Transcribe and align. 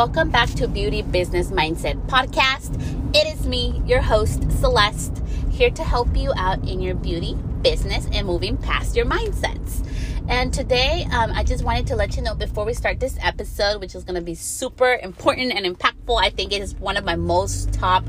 Welcome 0.00 0.30
back 0.30 0.48
to 0.52 0.66
Beauty 0.66 1.02
Business 1.02 1.50
Mindset 1.50 2.06
Podcast. 2.06 2.74
It 3.14 3.26
is 3.34 3.46
me, 3.46 3.82
your 3.84 4.00
host, 4.00 4.50
Celeste, 4.50 5.22
here 5.50 5.68
to 5.68 5.84
help 5.84 6.16
you 6.16 6.32
out 6.36 6.66
in 6.66 6.80
your 6.80 6.94
beauty 6.94 7.36
business 7.60 8.08
and 8.10 8.26
moving 8.26 8.56
past 8.56 8.96
your 8.96 9.04
mindsets. 9.04 9.86
And 10.26 10.54
today, 10.54 11.06
um, 11.12 11.32
I 11.32 11.44
just 11.44 11.64
wanted 11.64 11.86
to 11.88 11.96
let 11.96 12.16
you 12.16 12.22
know 12.22 12.34
before 12.34 12.64
we 12.64 12.72
start 12.72 12.98
this 12.98 13.18
episode, 13.20 13.82
which 13.82 13.94
is 13.94 14.02
going 14.02 14.14
to 14.14 14.22
be 14.22 14.34
super 14.34 14.98
important 15.02 15.52
and 15.52 15.66
impactful. 15.66 16.18
I 16.18 16.30
think 16.30 16.54
it 16.54 16.62
is 16.62 16.74
one 16.76 16.96
of 16.96 17.04
my 17.04 17.16
most 17.16 17.70
top 17.74 18.02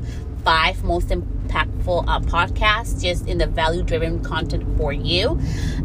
five 0.44 0.82
most 0.84 1.08
impactful 1.08 2.04
uh, 2.06 2.20
podcasts 2.20 3.02
just 3.02 3.26
in 3.26 3.38
the 3.38 3.46
value 3.46 3.82
driven 3.82 4.22
content 4.22 4.64
for 4.76 4.92
you. 4.92 5.40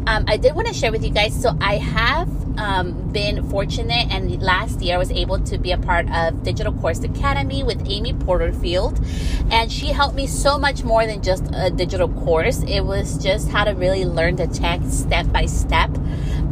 Um, 0.06 0.24
I 0.26 0.36
did 0.36 0.54
want 0.54 0.68
to 0.68 0.74
share 0.74 0.92
with 0.92 1.04
you 1.04 1.10
guys. 1.10 1.40
So, 1.40 1.56
I 1.60 1.76
have 1.76 2.28
um, 2.58 3.12
been 3.12 3.48
fortunate, 3.50 4.08
and 4.10 4.42
last 4.42 4.80
year 4.80 4.96
I 4.96 4.98
was 4.98 5.10
able 5.12 5.38
to 5.40 5.58
be 5.58 5.72
a 5.72 5.78
part 5.78 6.10
of 6.10 6.42
Digital 6.42 6.72
Course 6.72 7.02
Academy 7.04 7.62
with 7.62 7.88
Amy 7.88 8.12
Porterfield, 8.12 9.00
and 9.50 9.70
she 9.70 9.86
helped 9.86 10.16
me 10.16 10.26
so 10.26 10.58
much 10.58 10.82
more 10.82 11.06
than 11.06 11.22
just 11.22 11.44
a 11.52 11.70
digital 11.70 12.08
course. 12.08 12.62
It 12.64 12.80
was 12.80 13.22
just 13.22 13.48
how 13.50 13.64
to 13.64 13.72
really 13.72 14.04
learn 14.04 14.36
the 14.36 14.48
tech 14.48 14.80
step 14.88 15.30
by 15.32 15.46
step 15.46 15.90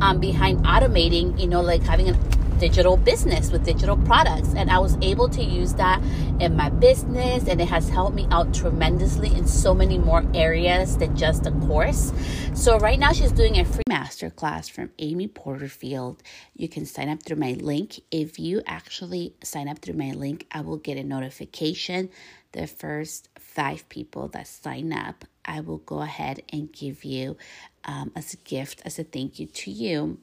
um, 0.01 0.21
behind 0.21 0.65
automating, 0.65 1.39
you 1.41 1.47
know, 1.47 1.61
like 1.61 1.83
having 1.83 2.09
an 2.09 2.17
digital 2.59 2.97
business 2.97 3.51
with 3.51 3.65
digital 3.65 3.97
products. 3.97 4.55
And 4.55 4.71
i 4.71 4.79
was 4.79 4.97
able 5.03 5.29
to 5.31 5.43
use 5.43 5.75
that 5.75 6.03
in 6.41 6.57
my 6.57 6.71
business 6.71 7.49
and 7.49 7.61
it 7.61 7.69
has 7.69 7.89
helped 7.89 8.15
me 8.15 8.27
out 8.31 8.53
tremendously 8.55 9.35
in 9.35 9.47
so 9.47 9.75
many 9.75 9.99
more 9.99 10.25
areas 10.35 10.97
than 10.97 11.17
just 11.17 11.47
a 11.47 11.53
course. 11.53 12.13
So 12.55 12.79
right 12.79 12.99
now 12.99 13.13
she's 13.13 13.33
doing 13.33 13.59
a 13.59 13.65
free 13.65 13.85
masterclass 13.89 14.71
from 14.71 14.91
amy 14.99 15.29
porterfield. 15.29 16.23
You 16.55 16.69
can 16.69 16.87
sign 16.87 17.09
up 17.09 17.23
through 17.23 17.37
my 17.37 17.53
link. 17.53 18.01
If 18.11 18.39
you 18.39 18.63
actually 18.67 19.35
sign 19.43 19.69
up 19.69 19.79
through 19.81 19.95
my 19.95 20.13
link 20.13 20.47
i 20.51 20.61
will 20.61 20.79
get 20.79 20.97
a 20.97 21.05
notification 21.05 22.11
the 22.57 22.67
first 22.67 23.29
five 23.39 23.89
people 23.89 24.29
that 24.29 24.47
sign 24.47 24.93
up. 24.93 25.25
I 25.45 25.61
will 25.61 25.79
go 25.79 26.01
ahead 26.01 26.43
and 26.49 26.73
give 26.73 27.05
you 27.05 27.37
um, 27.85 28.13
as 28.17 28.35
a 28.35 28.39
gift 28.39 28.83
as 28.85 28.99
a 28.99 29.05
thank 29.05 29.39
you 29.39 29.47
to 29.47 29.71
you 29.71 30.19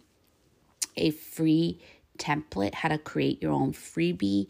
a 0.98 1.12
free 1.12 1.80
template, 2.18 2.76
how 2.76 2.90
to 2.90 2.98
create 2.98 3.42
your 3.42 3.52
own 3.52 3.74
freebie. 3.74 4.48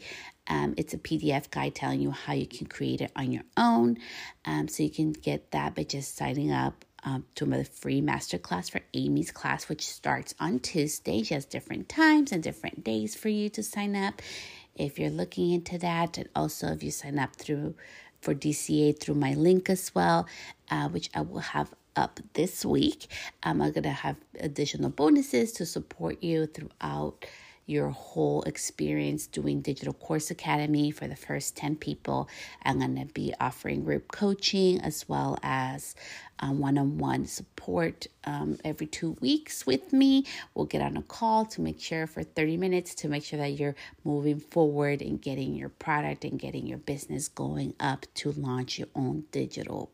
Um, 0.47 0.73
it's 0.77 0.93
a 0.93 0.97
PDF 0.97 1.49
guide 1.49 1.75
telling 1.75 2.01
you 2.01 2.11
how 2.11 2.33
you 2.33 2.47
can 2.47 2.67
create 2.67 3.01
it 3.01 3.11
on 3.15 3.31
your 3.31 3.43
own. 3.57 3.97
Um, 4.45 4.67
so 4.67 4.83
you 4.83 4.89
can 4.89 5.13
get 5.13 5.51
that 5.51 5.75
by 5.75 5.83
just 5.83 6.17
signing 6.17 6.51
up 6.51 6.85
um, 7.05 7.25
to 7.35 7.51
a 7.53 7.63
free 7.63 8.01
masterclass 8.01 8.71
for 8.71 8.81
Amy's 8.93 9.31
class, 9.31 9.69
which 9.69 9.87
starts 9.87 10.33
on 10.39 10.59
Tuesday. 10.59 11.23
She 11.23 11.33
has 11.33 11.45
different 11.45 11.89
times 11.89 12.31
and 12.31 12.41
different 12.41 12.83
days 12.83 13.15
for 13.15 13.29
you 13.29 13.49
to 13.49 13.63
sign 13.63 13.95
up. 13.95 14.21
If 14.75 14.97
you're 14.97 15.09
looking 15.09 15.51
into 15.51 15.77
that, 15.79 16.17
and 16.17 16.29
also 16.35 16.67
if 16.67 16.83
you 16.83 16.91
sign 16.91 17.19
up 17.19 17.35
through 17.35 17.75
for 18.21 18.33
DCA 18.33 18.97
through 18.97 19.15
my 19.15 19.33
link 19.33 19.69
as 19.69 19.93
well, 19.93 20.27
uh, 20.71 20.87
which 20.89 21.09
I 21.13 21.21
will 21.21 21.39
have 21.39 21.73
up 21.95 22.19
this 22.33 22.65
week. 22.65 23.07
Um, 23.43 23.61
I'm 23.61 23.71
going 23.71 23.83
to 23.83 23.89
have 23.89 24.15
additional 24.39 24.89
bonuses 24.89 25.51
to 25.53 25.65
support 25.65 26.23
you 26.23 26.47
throughout 26.47 27.25
your 27.65 27.89
whole 27.89 28.43
experience 28.43 29.27
doing 29.27 29.61
Digital 29.61 29.93
Course 29.93 30.31
Academy 30.31 30.91
for 30.91 31.07
the 31.07 31.15
first 31.15 31.55
10 31.55 31.77
people. 31.77 32.27
I'm 32.63 32.79
going 32.79 32.97
to 32.97 33.13
be 33.13 33.33
offering 33.39 33.83
group 33.83 34.11
coaching 34.11 34.81
as 34.81 35.07
well 35.07 35.37
as 35.43 35.95
one 36.51 36.77
on 36.77 36.97
one 36.97 37.25
support 37.25 38.07
um, 38.25 38.57
every 38.63 38.87
two 38.87 39.15
weeks 39.21 39.65
with 39.65 39.93
me. 39.93 40.25
We'll 40.53 40.65
get 40.65 40.81
on 40.81 40.97
a 40.97 41.01
call 41.01 41.45
to 41.45 41.61
make 41.61 41.79
sure 41.79 42.07
for 42.07 42.23
30 42.23 42.57
minutes 42.57 42.95
to 42.95 43.07
make 43.07 43.23
sure 43.23 43.39
that 43.39 43.51
you're 43.51 43.75
moving 44.03 44.39
forward 44.39 45.01
and 45.01 45.21
getting 45.21 45.55
your 45.55 45.69
product 45.69 46.25
and 46.25 46.39
getting 46.39 46.67
your 46.67 46.79
business 46.79 47.27
going 47.27 47.73
up 47.79 48.05
to 48.15 48.31
launch 48.33 48.79
your 48.79 48.89
own 48.95 49.25
digital 49.31 49.91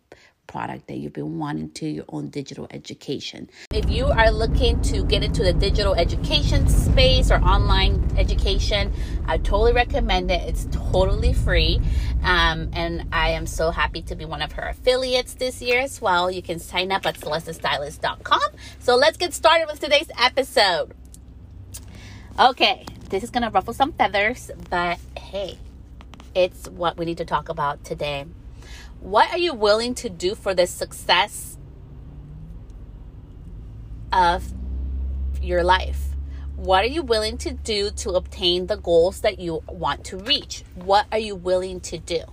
product 0.50 0.88
that 0.88 0.97
you've 0.97 1.14
been 1.14 1.38
wanting 1.38 1.69
to, 1.69 1.88
your 1.88 2.06
own 2.09 2.29
digital 2.29 2.68
education. 2.72 3.47
If 3.72 3.90
you 3.90 4.07
are 4.07 4.31
looking 4.31 4.81
to 4.81 5.06
get 5.06 5.24
into 5.24 5.44
the 5.44 5.53
digital 5.53 5.94
education 5.94 6.68
space 6.68 7.29
or 7.29 7.35
online 7.35 8.12
education, 8.18 8.91
I 9.28 9.38
totally 9.38 9.74
recommend 9.74 10.31
it. 10.31 10.41
It's 10.50 10.68
totally 10.72 11.34
free. 11.34 11.79
Um, 12.24 12.72
and 12.74 13.07
I 13.13 13.29
am 13.29 13.46
so 13.46 13.69
happy 13.69 14.01
to 14.01 14.16
be 14.16 14.25
one 14.25 14.41
of 14.41 14.53
her 14.53 14.68
affiliates 14.68 15.35
this 15.35 15.62
year 15.62 15.81
as 15.81 16.01
well. 16.01 16.31
You 16.31 16.41
can 16.41 16.57
sign 16.57 16.91
up 16.91 17.06
at 17.06 17.19
celestestylist.com. 17.19 18.50
So 18.79 18.95
let's 18.95 19.18
get 19.18 19.34
started 19.35 19.68
with 19.68 19.79
today's 19.79 20.09
episode. 20.19 20.94
Okay, 22.40 22.85
this 23.09 23.24
is 23.24 23.29
going 23.29 23.44
to 23.44 23.51
ruffle 23.51 23.74
some 23.74 23.91
feathers, 23.91 24.50
but 24.69 24.97
hey, 25.16 25.59
it's 26.34 26.68
what 26.69 26.97
we 26.97 27.06
need 27.06 27.18
to 27.18 27.25
talk 27.25 27.50
about 27.50 27.84
today. 27.84 28.25
What 29.02 29.32
are 29.32 29.38
you 29.38 29.54
willing 29.54 29.96
to 29.96 30.10
do 30.10 30.36
for 30.36 30.54
the 30.54 30.68
success 30.68 31.58
of 34.12 34.54
your 35.42 35.64
life? 35.64 36.10
What 36.56 36.84
are 36.84 36.90
you 36.90 37.04
willing 37.04 37.38
to 37.40 37.54
do 37.54 37.90
to 37.92 38.12
obtain 38.12 38.68
the 38.68 38.76
goals 38.76 39.22
that 39.22 39.40
you 39.40 39.64
want 39.68 40.04
to 40.06 40.18
reach? 40.18 40.64
What 40.76 41.08
are 41.12 41.18
you 41.18 41.36
willing 41.36 41.80
to 41.82 41.98
do? 41.98 42.24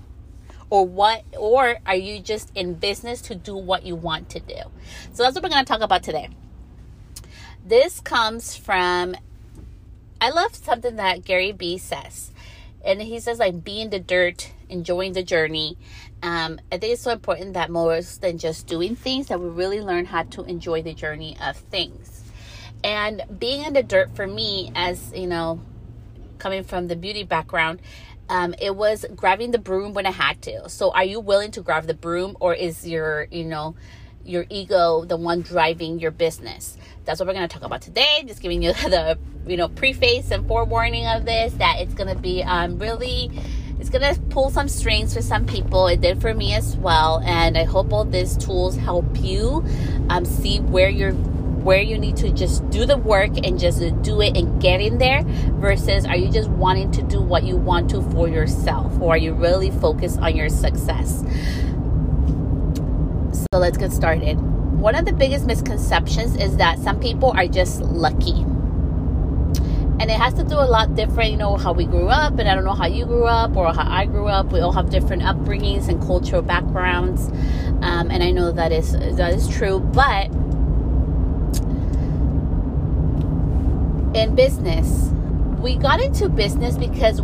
Or 0.69 0.84
what 0.84 1.22
or 1.38 1.78
are 1.87 1.94
you 1.94 2.19
just 2.21 2.50
in 2.56 2.75
business 2.75 3.21
to 3.22 3.37
do 3.37 3.56
what 3.56 3.87
you 3.87 3.94
want 3.94 4.28
to 4.31 4.41
do? 4.41 4.59
So 5.12 5.22
that's 5.22 5.37
what 5.37 5.44
we're 5.44 5.50
going 5.50 5.65
to 5.65 5.72
talk 5.72 5.81
about 5.81 6.03
today. 6.03 6.31
This 7.65 8.00
comes 8.00 8.56
from 8.56 9.15
I 10.21 10.31
love 10.31 10.56
something 10.56 10.97
that 10.97 11.25
Gary 11.25 11.53
Vee 11.53 11.78
says. 11.78 12.33
And 12.84 13.00
he 13.00 13.21
says 13.21 13.38
like 13.38 13.62
be 13.62 13.81
in 13.81 13.91
the 13.91 14.00
dirt, 14.00 14.50
enjoying 14.69 15.12
the 15.12 15.22
journey 15.22 15.77
um, 16.22 16.59
I 16.72 16.78
think 16.78 16.94
it's 16.94 17.03
so 17.03 17.10
important 17.10 17.54
that 17.54 17.71
more 17.71 18.00
than 18.00 18.38
just 18.38 18.66
doing 18.66 18.97
things, 18.97 19.28
that 19.28 19.41
we 19.41 19.49
really 19.49 19.81
learn 19.81 20.06
how 20.06 20.22
to 20.25 20.44
enjoy 20.44 20.82
the 20.82 20.94
journey 20.94 21.37
of 21.43 21.56
things. 21.56 22.25
And 22.82 23.22
being 23.38 23.65
in 23.65 23.75
the 23.75 23.82
dirt 23.82 24.15
for 24.16 24.27
me, 24.27 24.72
as 24.75 25.12
you 25.15 25.27
know, 25.27 25.60
coming 26.38 26.65
from 26.65 26.88
the 26.88 26.97
beauty 26.97 27.22
background, 27.22 27.81
um, 28.28 28.54
it 28.60 28.75
was 28.75 29.04
grabbing 29.15 29.50
the 29.50 29.59
broom 29.59 29.94
when 29.94 30.06
I 30.06 30.10
had 30.10 30.43
to. 30.43 30.69
So, 30.69 30.91
are 30.93 31.04
you 31.04 31.21
willing 31.21 31.53
to 31.53 31.60
grab 31.60 31.87
the 31.87 31.94
broom, 31.94 32.37
or 32.41 32.54
is 32.54 32.87
your, 32.87 33.28
you 33.31 33.44
know, 33.44 33.77
your 34.25 34.47
ego 34.50 35.04
the 35.04 35.16
one 35.16 35.43
driving 35.43 36.00
your 36.00 36.10
business? 36.10 36.77
That's 37.04 37.21
what 37.21 37.28
we're 37.28 37.34
going 37.34 37.48
to 37.48 37.54
talk 37.54 37.65
about 37.65 37.83
today. 37.83 38.25
Just 38.27 38.41
giving 38.41 38.62
you 38.62 38.72
the, 38.88 39.19
you 39.47 39.56
know, 39.56 39.69
preface 39.69 40.31
and 40.31 40.47
forewarning 40.48 41.06
of 41.06 41.25
this 41.25 41.53
that 41.54 41.81
it's 41.81 41.94
going 41.94 42.12
to 42.12 42.21
be 42.21 42.43
um, 42.43 42.78
really 42.78 43.31
it's 43.78 43.91
gonna 43.91 44.14
pull 44.31 44.50
some 44.50 44.69
strings 44.69 45.14
for 45.14 45.22
some 45.22 45.47
people. 45.47 45.87
It 45.87 46.00
did 46.00 46.20
for 46.20 46.32
me 46.34 46.54
as 46.54 46.76
well, 46.76 47.20
and 47.25 47.59
I 47.59 47.64
hope 47.64 47.92
all 47.92 48.04
these 48.04 48.37
tools 48.37 48.76
help 48.76 49.04
you 49.20 49.64
um, 50.09 50.25
see 50.25 50.60
where 50.60 50.88
you're 50.88 51.12
where 51.12 51.82
you 51.82 51.98
need 51.98 52.16
to 52.16 52.31
just 52.31 52.69
do 52.70 52.86
the 52.86 52.97
work 52.97 53.31
and 53.44 53.59
just 53.59 53.81
do 54.03 54.20
it 54.20 54.36
and 54.36 54.62
get 54.62 54.81
in 54.81 54.98
there 54.98 55.25
versus 55.59 56.06
are 56.06 56.16
you 56.16 56.31
just 56.31 56.48
wanting 56.50 56.92
to 56.92 57.03
do 57.03 57.20
what 57.20 57.42
you 57.42 57.56
want 57.56 57.91
to 57.91 58.00
for 58.12 58.28
yourself 58.28 59.00
or 59.00 59.15
are 59.15 59.16
you 59.16 59.32
really 59.32 59.72
focused 59.72 60.16
on 60.20 60.36
your 60.36 60.48
success? 60.48 61.25
So 63.32 63.59
let's 63.59 63.76
get 63.76 63.91
started. 63.91 64.34
One 64.78 64.94
of 64.94 65.06
the 65.06 65.12
biggest 65.12 65.44
misconceptions 65.44 66.36
is 66.36 66.56
that 66.59 66.78
some 66.78 67.00
people 67.00 67.32
are 67.32 67.48
just 67.48 67.81
lucky 67.81 68.44
and 69.98 70.10
it 70.10 70.18
has 70.18 70.34
to 70.34 70.44
do 70.44 70.54
a 70.54 70.68
lot 70.68 70.94
different 70.94 71.30
you 71.30 71.36
know 71.36 71.56
how 71.56 71.72
we 71.72 71.84
grew 71.86 72.08
up 72.08 72.38
and 72.38 72.48
i 72.48 72.54
don't 72.54 72.64
know 72.64 72.74
how 72.74 72.86
you 72.86 73.06
grew 73.06 73.24
up 73.24 73.56
or 73.56 73.72
how 73.72 73.90
i 73.90 74.04
grew 74.04 74.26
up. 74.26 74.52
We 74.52 74.60
all 74.60 74.72
have 74.72 74.90
different 74.90 75.22
upbringings 75.22 75.88
and 75.88 76.00
cultural 76.00 76.42
backgrounds 76.42 77.28
um, 77.82 78.10
and 78.10 78.22
i 78.22 78.30
know 78.30 78.52
that 78.52 78.72
is 78.72 78.92
that 78.92 79.32
is 79.32 79.48
true 79.48 79.80
but 79.80 80.26
in 84.14 84.34
business 84.34 85.10
we 85.60 85.76
got 85.76 86.00
into 86.00 86.28
business 86.28 86.76
because 86.76 87.20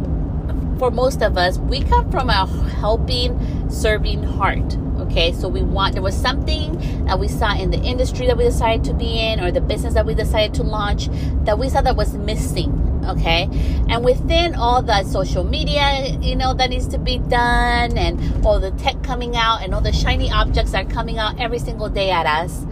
for 0.78 0.90
most 0.90 1.22
of 1.22 1.36
us 1.36 1.58
we 1.58 1.82
come 1.82 2.10
from 2.10 2.28
a 2.30 2.46
helping 2.80 3.70
serving 3.70 4.22
heart 4.22 4.76
okay? 5.12 5.32
So 5.32 5.48
we 5.48 5.62
want 5.62 5.94
there 5.94 6.02
was 6.02 6.16
something 6.16 7.04
that 7.04 7.18
we 7.18 7.28
saw 7.28 7.54
in 7.54 7.70
the 7.70 7.78
industry 7.78 8.26
that 8.26 8.36
we 8.36 8.44
decided 8.44 8.84
to 8.84 8.94
be 8.94 9.20
in 9.20 9.40
or 9.40 9.52
the 9.52 9.60
business 9.60 9.94
that 9.94 10.06
we 10.06 10.14
decided 10.14 10.54
to 10.54 10.62
launch 10.62 11.08
that 11.44 11.58
we 11.58 11.68
saw 11.68 11.82
that 11.82 11.96
was 11.96 12.14
missing 12.14 12.78
okay? 13.06 13.48
And 13.88 14.04
within 14.04 14.54
all 14.54 14.82
the 14.82 15.04
social 15.04 15.44
media 15.44 16.16
you 16.20 16.34
know 16.34 16.54
that 16.54 16.70
needs 16.70 16.88
to 16.88 16.98
be 16.98 17.18
done 17.18 17.98
and 17.98 18.44
all 18.44 18.58
the 18.58 18.70
tech 18.72 19.02
coming 19.02 19.36
out 19.36 19.62
and 19.62 19.74
all 19.74 19.80
the 19.80 19.92
shiny 19.92 20.30
objects 20.30 20.72
that 20.72 20.86
are 20.86 20.90
coming 20.90 21.18
out 21.18 21.38
every 21.38 21.58
single 21.58 21.88
day 21.88 22.10
at 22.10 22.26
us 22.26 22.64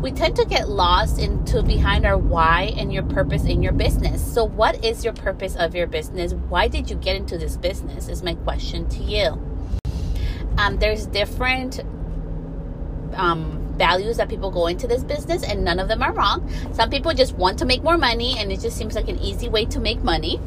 we 0.00 0.12
tend 0.12 0.36
to 0.36 0.44
get 0.44 0.68
lost 0.68 1.18
into 1.18 1.60
behind 1.60 2.06
our 2.06 2.16
why 2.16 2.72
and 2.76 2.92
your 2.92 3.02
purpose 3.02 3.42
in 3.46 3.64
your 3.64 3.72
business. 3.72 4.22
So 4.22 4.44
what 4.44 4.84
is 4.84 5.02
your 5.02 5.12
purpose 5.12 5.56
of 5.56 5.74
your 5.74 5.88
business? 5.88 6.34
Why 6.34 6.68
did 6.68 6.88
you 6.88 6.94
get 6.94 7.16
into 7.16 7.36
this 7.36 7.56
business 7.56 8.06
is 8.06 8.22
my 8.22 8.34
question 8.34 8.88
to 8.90 9.02
you 9.02 9.47
um, 10.58 10.78
there's 10.78 11.06
different 11.06 11.80
um, 13.14 13.74
values 13.78 14.16
that 14.18 14.28
people 14.28 14.50
go 14.50 14.66
into 14.66 14.86
this 14.86 15.02
business, 15.02 15.42
and 15.42 15.64
none 15.64 15.78
of 15.78 15.88
them 15.88 16.02
are 16.02 16.12
wrong. 16.12 16.50
Some 16.74 16.90
people 16.90 17.14
just 17.14 17.34
want 17.34 17.58
to 17.60 17.64
make 17.64 17.82
more 17.82 17.96
money, 17.96 18.36
and 18.38 18.52
it 18.52 18.60
just 18.60 18.76
seems 18.76 18.94
like 18.94 19.08
an 19.08 19.18
easy 19.20 19.48
way 19.48 19.64
to 19.66 19.80
make 19.80 20.02
money. 20.02 20.40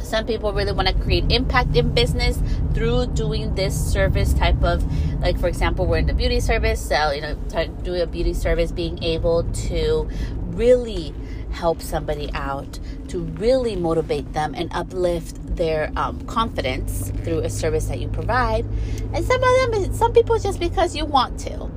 some 0.00 0.24
people 0.26 0.52
really 0.52 0.72
want 0.72 0.88
to 0.88 0.94
create 0.94 1.30
impact 1.30 1.76
in 1.76 1.92
business 1.92 2.38
through 2.72 3.06
doing 3.08 3.54
this 3.54 3.74
service 3.92 4.32
type 4.32 4.62
of 4.62 4.82
like 5.20 5.38
for 5.38 5.48
example 5.48 5.86
we're 5.86 5.98
in 5.98 6.06
the 6.06 6.14
beauty 6.14 6.40
service 6.40 6.80
so 6.80 7.10
you 7.10 7.20
know 7.20 7.34
do 7.82 7.94
a 7.94 8.06
beauty 8.06 8.32
service 8.32 8.72
being 8.72 9.02
able 9.02 9.44
to 9.52 10.08
really 10.52 11.14
help 11.50 11.82
somebody 11.82 12.30
out 12.32 12.78
to 13.08 13.20
really 13.20 13.76
motivate 13.76 14.32
them 14.32 14.54
and 14.54 14.70
uplift 14.72 15.56
their 15.56 15.92
um, 15.96 16.20
confidence 16.26 17.10
through 17.24 17.40
a 17.40 17.50
service 17.50 17.86
that 17.86 17.98
you 17.98 18.08
provide 18.08 18.64
and 19.12 19.24
some 19.24 19.42
of 19.42 19.72
them 19.72 19.94
some 19.94 20.12
people 20.12 20.38
just 20.38 20.60
because 20.60 20.94
you 20.94 21.04
want 21.04 21.38
to 21.38 21.70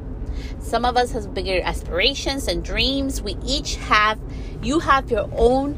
some 0.60 0.86
of 0.86 0.96
us 0.96 1.12
has 1.12 1.28
bigger 1.28 1.62
aspirations 1.64 2.48
and 2.48 2.64
dreams 2.64 3.22
we 3.22 3.36
each 3.46 3.76
have 3.78 4.20
you 4.62 4.80
have 4.80 5.10
your 5.10 5.30
own 5.34 5.78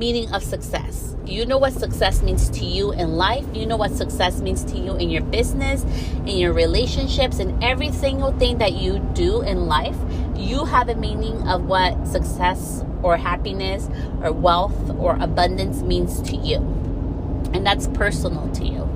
meaning 0.00 0.32
of 0.32 0.42
success. 0.42 1.14
You 1.26 1.44
know 1.44 1.58
what 1.58 1.74
success 1.74 2.22
means 2.22 2.48
to 2.50 2.64
you 2.64 2.92
in 2.92 3.16
life. 3.16 3.44
You 3.54 3.66
know 3.66 3.76
what 3.76 3.92
success 3.92 4.40
means 4.40 4.64
to 4.64 4.78
you 4.78 4.96
in 4.96 5.10
your 5.10 5.22
business, 5.22 5.84
in 6.26 6.38
your 6.38 6.52
relationships, 6.52 7.38
in 7.38 7.62
every 7.62 7.92
single 7.92 8.32
thing 8.32 8.58
that 8.58 8.72
you 8.72 8.98
do 9.12 9.42
in 9.42 9.66
life. 9.66 9.96
You 10.34 10.64
have 10.64 10.88
a 10.88 10.94
meaning 10.94 11.46
of 11.46 11.66
what 11.66 12.08
success 12.08 12.82
or 13.02 13.16
happiness 13.16 13.88
or 14.22 14.32
wealth 14.32 14.90
or 14.98 15.16
abundance 15.20 15.82
means 15.82 16.20
to 16.22 16.36
you. 16.36 16.56
And 17.52 17.66
that's 17.66 17.88
personal 17.88 18.48
to 18.52 18.64
you. 18.64 18.88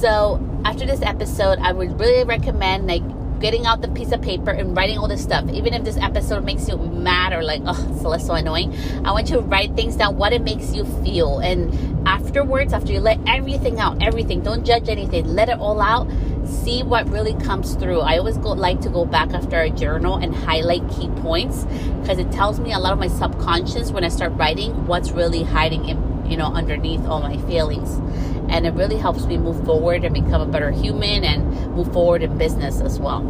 So, 0.00 0.40
after 0.64 0.86
this 0.86 1.02
episode, 1.02 1.58
I 1.60 1.72
would 1.72 1.98
really 1.98 2.24
recommend 2.24 2.86
like 2.86 3.02
getting 3.42 3.66
out 3.66 3.82
the 3.82 3.88
piece 3.88 4.12
of 4.12 4.22
paper 4.22 4.52
and 4.52 4.74
writing 4.74 4.96
all 4.96 5.08
this 5.08 5.22
stuff. 5.22 5.50
Even 5.50 5.74
if 5.74 5.82
this 5.84 5.96
episode 5.96 6.44
makes 6.44 6.68
you 6.68 6.76
mad 6.78 7.32
or 7.32 7.42
like, 7.42 7.60
oh, 7.66 7.98
Celeste, 8.00 8.26
so 8.26 8.34
annoying. 8.34 8.74
I 9.04 9.10
want 9.10 9.28
you 9.28 9.36
to 9.36 9.42
write 9.42 9.74
things 9.74 9.96
down, 9.96 10.16
what 10.16 10.32
it 10.32 10.42
makes 10.42 10.72
you 10.72 10.84
feel. 11.02 11.40
And 11.40 12.08
afterwards, 12.08 12.72
after 12.72 12.92
you 12.92 13.00
let 13.00 13.18
everything 13.26 13.80
out, 13.80 14.00
everything, 14.00 14.42
don't 14.42 14.64
judge 14.64 14.88
anything, 14.88 15.26
let 15.26 15.48
it 15.48 15.58
all 15.58 15.80
out. 15.80 16.08
See 16.44 16.82
what 16.82 17.08
really 17.08 17.34
comes 17.34 17.74
through. 17.74 18.00
I 18.00 18.18
always 18.18 18.36
go 18.36 18.50
like 18.50 18.80
to 18.80 18.88
go 18.88 19.04
back 19.04 19.32
after 19.32 19.60
a 19.60 19.70
journal 19.70 20.16
and 20.16 20.34
highlight 20.34 20.88
key 20.90 21.08
points 21.20 21.64
because 22.00 22.18
it 22.18 22.30
tells 22.32 22.58
me 22.60 22.72
a 22.72 22.78
lot 22.78 22.92
of 22.92 22.98
my 22.98 23.08
subconscious 23.08 23.90
when 23.92 24.04
I 24.04 24.08
start 24.08 24.32
writing 24.32 24.86
what's 24.86 25.12
really 25.12 25.44
hiding 25.44 25.88
in, 25.88 26.30
you 26.30 26.36
know, 26.36 26.46
underneath 26.46 27.06
all 27.06 27.20
my 27.20 27.36
feelings 27.48 28.00
and 28.48 28.66
it 28.66 28.74
really 28.74 28.96
helps 28.96 29.24
me 29.24 29.38
move 29.38 29.64
forward 29.64 30.04
and 30.04 30.12
become 30.12 30.42
a 30.42 30.46
better 30.46 30.70
human 30.70 31.24
and 31.24 31.74
move 31.74 31.90
forward 31.92 32.22
in 32.22 32.36
business 32.36 32.80
as 32.80 32.98
well. 32.98 33.20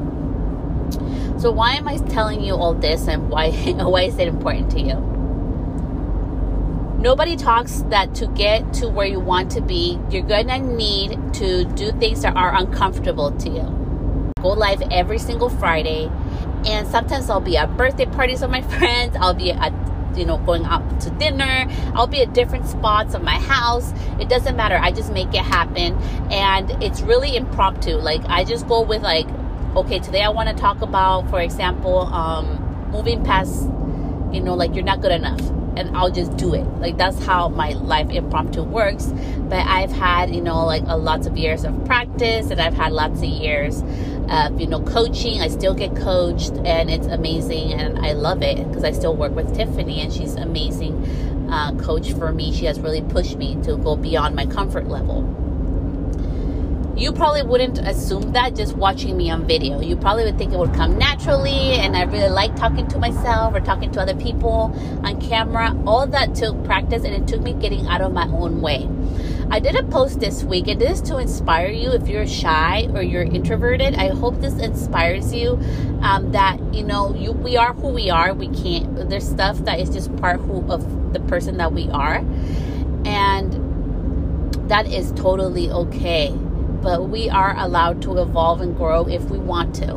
So 1.38 1.50
why 1.50 1.74
am 1.74 1.86
I 1.88 1.98
telling 1.98 2.42
you 2.42 2.54
all 2.54 2.74
this 2.74 3.08
and 3.08 3.30
why 3.30 3.50
why 3.76 4.02
is 4.02 4.18
it 4.18 4.28
important 4.28 4.70
to 4.72 4.80
you? 4.80 5.11
Nobody 7.02 7.34
talks 7.34 7.82
that 7.88 8.14
to 8.14 8.28
get 8.28 8.74
to 8.74 8.88
where 8.88 9.08
you 9.08 9.18
want 9.18 9.50
to 9.52 9.60
be, 9.60 9.98
you're 10.08 10.22
going 10.22 10.46
to 10.46 10.58
need 10.60 11.34
to 11.34 11.64
do 11.64 11.90
things 11.98 12.22
that 12.22 12.36
are 12.36 12.54
uncomfortable 12.54 13.32
to 13.38 13.50
you. 13.50 14.32
Go 14.40 14.50
live 14.50 14.80
every 14.92 15.18
single 15.18 15.48
Friday 15.48 16.08
and 16.64 16.86
sometimes 16.86 17.28
I'll 17.28 17.40
be 17.40 17.56
at 17.56 17.76
birthday 17.76 18.06
parties 18.06 18.42
with 18.42 18.52
my 18.52 18.62
friends, 18.78 19.16
I'll 19.16 19.34
be 19.34 19.50
at 19.50 19.72
you 20.16 20.24
know, 20.26 20.38
going 20.38 20.64
out 20.64 21.00
to 21.00 21.10
dinner. 21.10 21.66
I'll 21.94 22.06
be 22.06 22.22
at 22.22 22.34
different 22.34 22.68
spots 22.68 23.14
of 23.14 23.22
my 23.22 23.38
house. 23.38 23.92
It 24.20 24.28
doesn't 24.28 24.54
matter. 24.56 24.76
I 24.76 24.92
just 24.92 25.10
make 25.10 25.28
it 25.28 25.42
happen. 25.42 25.96
And 26.30 26.70
it's 26.82 27.00
really 27.00 27.34
impromptu. 27.34 27.96
Like, 27.96 28.20
I 28.26 28.44
just 28.44 28.68
go 28.68 28.82
with, 28.82 29.00
like, 29.00 29.26
okay, 29.74 30.00
today 30.00 30.22
I 30.22 30.28
want 30.28 30.50
to 30.50 30.54
talk 30.54 30.82
about, 30.82 31.30
for 31.30 31.40
example, 31.40 32.00
um, 32.00 32.90
moving 32.92 33.24
past, 33.24 33.62
you 34.34 34.42
know, 34.42 34.52
like, 34.54 34.74
you're 34.74 34.84
not 34.84 35.00
good 35.00 35.12
enough 35.12 35.40
and 35.76 35.96
I'll 35.96 36.10
just 36.10 36.36
do 36.36 36.54
it. 36.54 36.64
Like 36.80 36.96
that's 36.96 37.22
how 37.24 37.48
my 37.48 37.70
life 37.70 38.10
impromptu 38.10 38.62
works. 38.62 39.06
But 39.06 39.66
I've 39.66 39.92
had, 39.92 40.34
you 40.34 40.40
know, 40.40 40.64
like 40.64 40.82
a 40.86 40.96
lots 40.96 41.26
of 41.26 41.36
years 41.36 41.64
of 41.64 41.84
practice 41.84 42.50
and 42.50 42.60
I've 42.60 42.74
had 42.74 42.92
lots 42.92 43.18
of 43.18 43.28
years 43.28 43.82
of, 44.28 44.60
you 44.60 44.66
know, 44.66 44.80
coaching. 44.82 45.40
I 45.40 45.48
still 45.48 45.74
get 45.74 45.96
coached 45.96 46.52
and 46.64 46.90
it's 46.90 47.06
amazing 47.06 47.72
and 47.72 48.04
I 48.04 48.12
love 48.12 48.42
it 48.42 48.56
because 48.68 48.84
I 48.84 48.92
still 48.92 49.16
work 49.16 49.34
with 49.34 49.54
Tiffany 49.54 50.00
and 50.00 50.12
she's 50.12 50.34
amazing 50.34 51.48
uh, 51.50 51.72
coach 51.76 52.12
for 52.12 52.32
me. 52.32 52.52
She 52.52 52.66
has 52.66 52.80
really 52.80 53.02
pushed 53.02 53.36
me 53.36 53.56
to 53.62 53.76
go 53.76 53.96
beyond 53.96 54.34
my 54.34 54.46
comfort 54.46 54.88
level 54.88 55.41
you 56.96 57.10
probably 57.12 57.42
wouldn't 57.42 57.78
assume 57.78 58.32
that 58.32 58.54
just 58.54 58.76
watching 58.76 59.16
me 59.16 59.30
on 59.30 59.46
video. 59.46 59.80
You 59.80 59.96
probably 59.96 60.24
would 60.24 60.36
think 60.36 60.52
it 60.52 60.58
would 60.58 60.74
come 60.74 60.98
naturally, 60.98 61.72
and 61.72 61.96
I 61.96 62.02
really 62.02 62.28
like 62.28 62.54
talking 62.54 62.86
to 62.88 62.98
myself 62.98 63.54
or 63.54 63.60
talking 63.60 63.90
to 63.92 64.00
other 64.00 64.14
people 64.14 64.76
on 65.02 65.20
camera. 65.20 65.74
All 65.86 66.06
that 66.08 66.34
took 66.34 66.62
practice, 66.64 67.04
and 67.04 67.14
it 67.14 67.26
took 67.26 67.40
me 67.40 67.54
getting 67.54 67.86
out 67.86 68.02
of 68.02 68.12
my 68.12 68.26
own 68.28 68.60
way. 68.60 68.88
I 69.50 69.58
did 69.58 69.74
a 69.74 69.82
post 69.84 70.20
this 70.20 70.44
week, 70.44 70.68
and 70.68 70.80
this 70.80 71.00
is 71.00 71.08
to 71.08 71.16
inspire 71.16 71.68
you 71.68 71.90
if 71.92 72.08
you're 72.08 72.26
shy 72.26 72.88
or 72.94 73.02
you're 73.02 73.22
introverted. 73.22 73.94
I 73.94 74.08
hope 74.08 74.40
this 74.40 74.58
inspires 74.58 75.34
you 75.34 75.58
um, 76.02 76.32
that 76.32 76.58
you 76.74 76.84
know 76.84 77.14
you 77.14 77.32
we 77.32 77.56
are 77.56 77.72
who 77.72 77.88
we 77.88 78.10
are. 78.10 78.34
We 78.34 78.48
can't. 78.48 79.08
There's 79.08 79.28
stuff 79.28 79.58
that 79.64 79.80
is 79.80 79.88
just 79.88 80.14
part 80.16 80.40
who 80.40 80.70
of 80.70 81.14
the 81.14 81.20
person 81.20 81.56
that 81.56 81.72
we 81.72 81.88
are, 81.88 82.16
and 83.06 84.68
that 84.68 84.86
is 84.86 85.10
totally 85.12 85.70
okay 85.70 86.34
but 86.82 87.08
we 87.08 87.30
are 87.30 87.56
allowed 87.56 88.02
to 88.02 88.18
evolve 88.18 88.60
and 88.60 88.76
grow 88.76 89.06
if 89.06 89.24
we 89.24 89.38
want 89.38 89.74
to. 89.76 89.94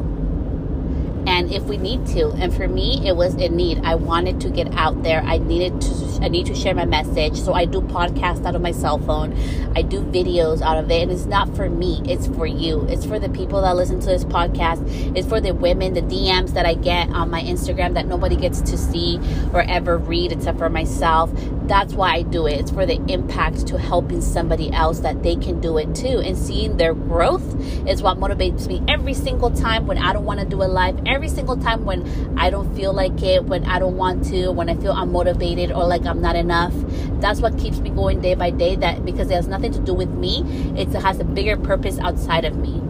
And 1.28 1.52
if 1.52 1.64
we 1.64 1.78
need 1.78 2.06
to. 2.08 2.30
And 2.34 2.54
for 2.54 2.68
me 2.68 3.08
it 3.08 3.16
was 3.16 3.34
a 3.36 3.50
need. 3.50 3.80
I 3.84 3.96
wanted 3.96 4.40
to 4.42 4.50
get 4.50 4.72
out 4.76 5.04
there. 5.04 5.22
I 5.22 5.40
needed 5.40 5.82
to 5.82 5.90
i 6.22 6.28
need 6.28 6.46
to 6.48 6.56
share 6.56 6.74
my 6.74 6.86
message. 6.86 7.40
So 7.40 7.54
i 7.54 7.66
do 7.66 7.82
podcasts 7.82 8.46
out 8.46 8.56
of 8.56 8.62
my 8.62 8.72
cell 8.72 8.98
phone. 8.98 9.34
I 9.76 9.82
do 9.82 10.02
videos 10.02 10.62
out 10.62 10.78
of 10.78 10.90
it. 10.92 11.04
And 11.04 11.12
it's 11.12 11.26
not 11.26 11.56
for 11.56 11.70
me. 11.70 12.02
It's 12.06 12.28
for 12.28 12.46
you. 12.46 12.86
It's 12.90 13.06
for 13.06 13.20
the 13.20 13.30
people 13.30 13.62
that 13.62 13.76
listen 13.76 14.00
to 14.00 14.08
this 14.08 14.26
podcast. 14.26 15.16
It's 15.18 15.28
for 15.28 15.42
the 15.42 15.54
women 15.54 15.94
the 15.94 16.02
dms 16.02 16.54
that 16.54 16.66
i 16.66 16.74
get 16.74 17.10
on 17.10 17.30
my 17.30 17.42
instagram 17.42 17.94
that 17.94 18.08
nobody 18.08 18.36
gets 18.36 18.62
to 18.62 18.78
see 18.78 19.20
or 19.54 19.62
ever 19.62 19.98
read 19.98 20.32
except 20.32 20.58
for 20.58 20.70
myself. 20.70 21.32
That's 21.64 21.94
why 21.94 22.16
i 22.16 22.22
do 22.22 22.48
it. 22.48 22.60
It's 22.60 22.72
for 22.72 22.86
the 22.86 23.02
impact 23.08 23.68
to 23.68 23.78
helping 23.78 24.22
somebody 24.22 24.72
else 24.72 25.00
that 25.00 25.24
they 25.24 25.36
can 25.36 25.60
do 25.60 25.78
it 25.78 25.96
too. 25.96 26.20
And 26.20 26.38
seeing 26.38 26.78
their 26.78 26.94
growth 26.94 27.46
is 27.88 28.02
what 28.02 28.18
motivates 28.18 28.68
me 28.68 28.84
every 28.88 29.14
single 29.14 29.52
time 29.52 29.88
when 29.88 29.98
i 29.98 30.14
don't 30.14 30.26
want 30.26 30.40
to 30.40 30.46
do 30.46 30.62
a 30.62 30.66
live. 30.66 31.00
Every 31.06 31.30
single 31.30 31.58
time 31.58 31.86
when 31.86 32.06
I 32.38 32.50
don't 32.50 32.74
feel 32.76 32.94
like 32.94 33.22
it, 33.22 33.46
when 33.46 33.66
I 33.66 33.80
don't 33.80 33.98
want 33.98 34.26
to, 34.26 34.50
when 34.50 34.70
I 34.70 34.76
feel 34.76 34.94
unmotivated 34.94 35.76
or 35.76 35.86
like 35.86 36.05
I'm 36.08 36.22
not 36.22 36.36
enough. 36.36 36.74
That's 37.20 37.42
what 37.42 37.58
keeps 37.58 37.80
me 37.80 37.90
going 37.90 38.22
day 38.22 38.36
by 38.36 38.50
day. 38.50 38.76
That 38.76 39.06
because 39.06 39.30
it 39.30 39.36
has 39.36 39.48
nothing 39.48 39.72
to 39.74 39.80
do 39.80 39.94
with 39.94 40.10
me, 40.10 40.44
it 40.78 40.90
has 40.90 41.20
a 41.20 41.24
bigger 41.24 41.58
purpose 41.58 41.98
outside 42.00 42.46
of 42.46 42.56
me. 42.58 42.82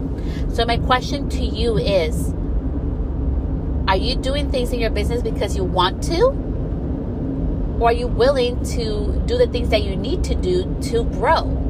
So, 0.54 0.64
my 0.64 0.78
question 0.78 1.28
to 1.30 1.44
you 1.44 1.78
is 1.78 2.32
Are 3.88 3.96
you 3.96 4.16
doing 4.16 4.50
things 4.50 4.72
in 4.72 4.80
your 4.80 4.90
business 4.90 5.22
because 5.22 5.56
you 5.56 5.64
want 5.64 6.02
to? 6.04 6.44
Or 7.80 7.90
are 7.90 7.92
you 7.92 8.06
willing 8.06 8.64
to 8.64 9.22
do 9.26 9.36
the 9.36 9.46
things 9.46 9.68
that 9.68 9.82
you 9.82 9.96
need 9.96 10.24
to 10.24 10.34
do 10.34 10.76
to 10.90 11.04
grow? 11.04 11.62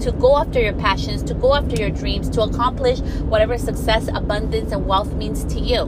to 0.00 0.12
go 0.12 0.38
after 0.38 0.58
your 0.58 0.72
passions, 0.72 1.22
to 1.24 1.34
go 1.34 1.54
after 1.54 1.76
your 1.76 1.90
dreams, 1.90 2.28
to 2.30 2.42
accomplish 2.42 3.00
whatever 3.00 3.58
success, 3.58 4.08
abundance, 4.08 4.72
and 4.72 4.86
wealth 4.86 5.12
means 5.12 5.44
to 5.44 5.60
you. 5.60 5.82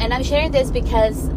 And 0.00 0.05
I'm 0.16 0.22
sharing 0.22 0.50
this 0.50 0.70
because 0.70 1.28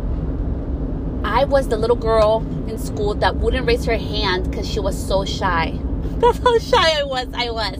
I 1.25 1.43
was 1.43 1.67
the 1.67 1.75
little 1.75 1.97
girl 1.97 2.45
in 2.69 2.79
school 2.79 3.13
that 3.15 3.35
wouldn't 3.35 3.67
raise 3.67 3.83
her 3.83 3.97
hand 3.97 4.49
because 4.49 4.65
she 4.69 4.79
was 4.79 4.97
so 4.97 5.25
shy. 5.25 5.77
That's 6.03 6.37
how 6.37 6.57
shy 6.59 7.01
I 7.01 7.03
was. 7.03 7.27
I 7.33 7.49
was. 7.49 7.77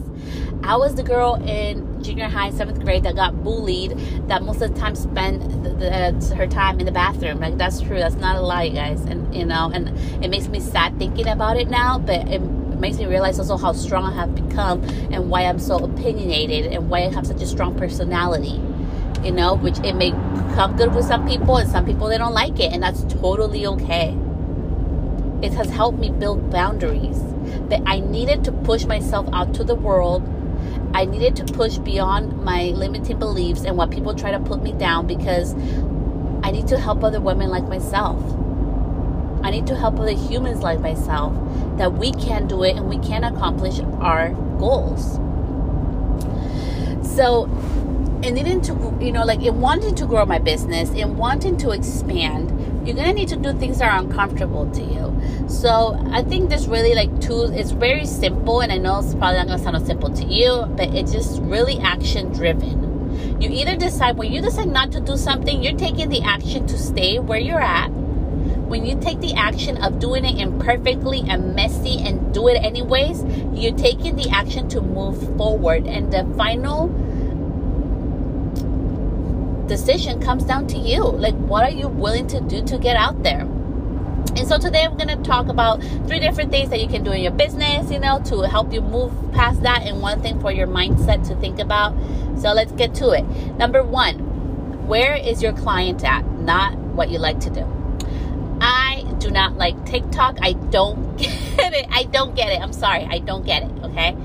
I 0.62 0.76
was 0.76 0.96
the 0.96 1.02
girl 1.02 1.36
in 1.36 2.02
junior 2.02 2.28
high, 2.28 2.50
seventh 2.50 2.84
grade 2.84 3.04
that 3.04 3.16
got 3.16 3.42
bullied. 3.42 3.92
That 4.28 4.42
most 4.42 4.60
of 4.60 4.74
the 4.74 4.78
time 4.78 4.94
spent 4.94 5.40
the, 5.64 5.70
the, 6.20 6.34
her 6.36 6.46
time 6.46 6.78
in 6.80 6.84
the 6.84 6.92
bathroom. 6.92 7.40
Like 7.40 7.56
that's 7.56 7.80
true. 7.80 7.98
That's 7.98 8.16
not 8.16 8.36
a 8.36 8.42
lie, 8.42 8.68
guys. 8.68 9.00
And 9.06 9.34
you 9.34 9.46
know, 9.46 9.70
and 9.72 9.88
it 10.22 10.28
makes 10.28 10.48
me 10.48 10.60
sad 10.60 10.98
thinking 10.98 11.28
about 11.28 11.56
it 11.56 11.70
now. 11.70 11.98
But 11.98 12.28
it 12.28 12.42
makes 12.42 12.98
me 12.98 13.06
realize 13.06 13.38
also 13.38 13.56
how 13.56 13.72
strong 13.72 14.04
I 14.04 14.14
have 14.16 14.34
become 14.34 14.84
and 15.10 15.30
why 15.30 15.46
I'm 15.46 15.60
so 15.60 15.78
opinionated 15.78 16.70
and 16.70 16.90
why 16.90 17.04
I 17.06 17.10
have 17.10 17.26
such 17.26 17.40
a 17.40 17.46
strong 17.46 17.74
personality. 17.74 18.60
You 19.24 19.32
know, 19.32 19.54
which 19.54 19.78
it 19.80 19.94
may 19.94 20.12
come 20.54 20.76
good 20.76 20.94
with 20.94 21.04
some 21.04 21.26
people 21.26 21.56
and 21.56 21.70
some 21.70 21.84
people 21.84 22.08
they 22.08 22.18
don't 22.18 22.34
like 22.34 22.58
it, 22.58 22.72
and 22.72 22.82
that's 22.82 23.04
totally 23.04 23.66
okay. 23.66 24.16
It 25.42 25.52
has 25.54 25.70
helped 25.70 25.98
me 25.98 26.10
build 26.10 26.50
boundaries. 26.50 27.18
But 27.68 27.82
I 27.86 28.00
needed 28.00 28.44
to 28.44 28.52
push 28.52 28.84
myself 28.84 29.28
out 29.32 29.54
to 29.54 29.64
the 29.64 29.74
world 29.74 30.22
I 30.92 31.04
needed 31.04 31.36
to 31.36 31.44
push 31.44 31.78
beyond 31.78 32.42
my 32.42 32.72
limiting 32.74 33.18
beliefs 33.18 33.62
and 33.64 33.76
what 33.76 33.90
people 33.90 34.14
try 34.14 34.32
to 34.32 34.40
put 34.40 34.62
me 34.62 34.72
down 34.72 35.06
because 35.06 35.54
I 36.42 36.50
need 36.50 36.66
to 36.68 36.78
help 36.78 37.04
other 37.04 37.20
women 37.20 37.48
like 37.48 37.64
myself. 37.68 38.20
I 39.42 39.50
need 39.50 39.68
to 39.68 39.76
help 39.76 40.00
other 40.00 40.12
humans 40.12 40.62
like 40.62 40.80
myself 40.80 41.32
that 41.78 41.92
we 41.92 42.12
can 42.12 42.48
do 42.48 42.64
it 42.64 42.76
and 42.76 42.88
we 42.88 42.98
can 42.98 43.22
accomplish 43.22 43.78
our 44.00 44.30
goals. 44.58 45.14
So, 47.06 47.46
in 48.22 48.34
needing 48.34 48.60
to, 48.62 48.96
you 49.00 49.12
know, 49.12 49.24
like 49.24 49.42
in 49.42 49.60
wanting 49.60 49.94
to 49.94 50.06
grow 50.06 50.26
my 50.26 50.38
business, 50.38 50.90
in 50.90 51.16
wanting 51.16 51.56
to 51.58 51.70
expand, 51.70 52.86
you're 52.86 52.96
gonna 52.96 53.12
need 53.12 53.28
to 53.28 53.36
do 53.36 53.52
things 53.54 53.78
that 53.78 53.90
are 53.92 53.98
uncomfortable 53.98 54.70
to 54.70 54.82
you. 54.82 55.48
So 55.48 55.98
I 56.12 56.22
think 56.22 56.50
there's 56.50 56.68
really 56.68 56.94
like 56.94 57.20
two. 57.20 57.44
It's 57.52 57.70
very 57.70 58.06
simple, 58.06 58.60
and 58.60 58.72
I 58.72 58.78
know 58.78 59.00
it's 59.00 59.14
probably 59.14 59.38
not 59.38 59.46
gonna 59.46 59.58
sound 59.58 59.86
simple 59.86 60.10
to 60.10 60.24
you, 60.24 60.66
but 60.76 60.94
it's 60.94 61.12
just 61.12 61.40
really 61.42 61.78
action 61.78 62.32
driven. 62.32 62.90
You 63.40 63.50
either 63.50 63.76
decide 63.76 64.16
when 64.16 64.32
you 64.32 64.40
decide 64.40 64.68
not 64.68 64.92
to 64.92 65.00
do 65.00 65.16
something, 65.16 65.62
you're 65.62 65.76
taking 65.76 66.10
the 66.10 66.22
action 66.22 66.66
to 66.66 66.78
stay 66.78 67.18
where 67.18 67.40
you're 67.40 67.60
at. 67.60 67.90
When 67.90 68.86
you 68.86 68.96
take 69.00 69.20
the 69.20 69.34
action 69.34 69.78
of 69.78 69.98
doing 69.98 70.24
it 70.24 70.38
imperfectly 70.38 71.24
and 71.26 71.56
messy 71.56 71.98
and 71.98 72.32
do 72.32 72.48
it 72.48 72.62
anyways, 72.62 73.24
you're 73.52 73.76
taking 73.76 74.14
the 74.14 74.30
action 74.30 74.68
to 74.68 74.80
move 74.80 75.36
forward. 75.36 75.86
And 75.86 76.12
the 76.12 76.24
final 76.36 76.88
decision 79.70 80.20
comes 80.20 80.42
down 80.42 80.66
to 80.66 80.76
you. 80.76 81.04
Like, 81.04 81.36
what 81.36 81.62
are 81.62 81.70
you 81.70 81.86
willing 81.86 82.26
to 82.26 82.40
do 82.40 82.60
to 82.64 82.76
get 82.76 82.96
out 82.96 83.22
there? 83.22 83.42
And 83.42 84.46
so 84.46 84.58
today 84.58 84.82
I'm 84.82 84.96
going 84.96 85.16
to 85.16 85.22
talk 85.22 85.46
about 85.46 85.80
three 86.08 86.18
different 86.18 86.50
things 86.50 86.70
that 86.70 86.80
you 86.80 86.88
can 86.88 87.04
do 87.04 87.12
in 87.12 87.22
your 87.22 87.32
business, 87.32 87.88
you 87.88 88.00
know, 88.00 88.20
to 88.24 88.42
help 88.48 88.72
you 88.72 88.80
move 88.80 89.12
past 89.32 89.62
that, 89.62 89.82
and 89.86 90.02
one 90.02 90.20
thing 90.22 90.40
for 90.40 90.50
your 90.50 90.66
mindset 90.66 91.26
to 91.28 91.36
think 91.36 91.60
about. 91.60 91.94
So 92.36 92.52
let's 92.52 92.72
get 92.72 92.96
to 92.96 93.10
it. 93.10 93.24
Number 93.58 93.84
one, 93.84 94.88
where 94.88 95.14
is 95.14 95.40
your 95.40 95.52
client 95.52 96.02
at? 96.04 96.26
Not 96.40 96.76
what 96.76 97.08
you 97.10 97.20
like 97.20 97.38
to 97.40 97.50
do. 97.50 97.64
I 98.60 99.04
do 99.18 99.30
not 99.30 99.56
like 99.56 99.86
TikTok. 99.86 100.38
I 100.42 100.54
don't 100.54 101.16
get 101.16 101.74
it. 101.74 101.86
I 101.90 102.04
don't 102.04 102.34
get 102.34 102.48
it. 102.52 102.60
I'm 102.60 102.72
sorry. 102.72 103.04
I 103.08 103.20
don't 103.20 103.46
get 103.46 103.62
it. 103.62 103.70
Okay. 103.84 104.16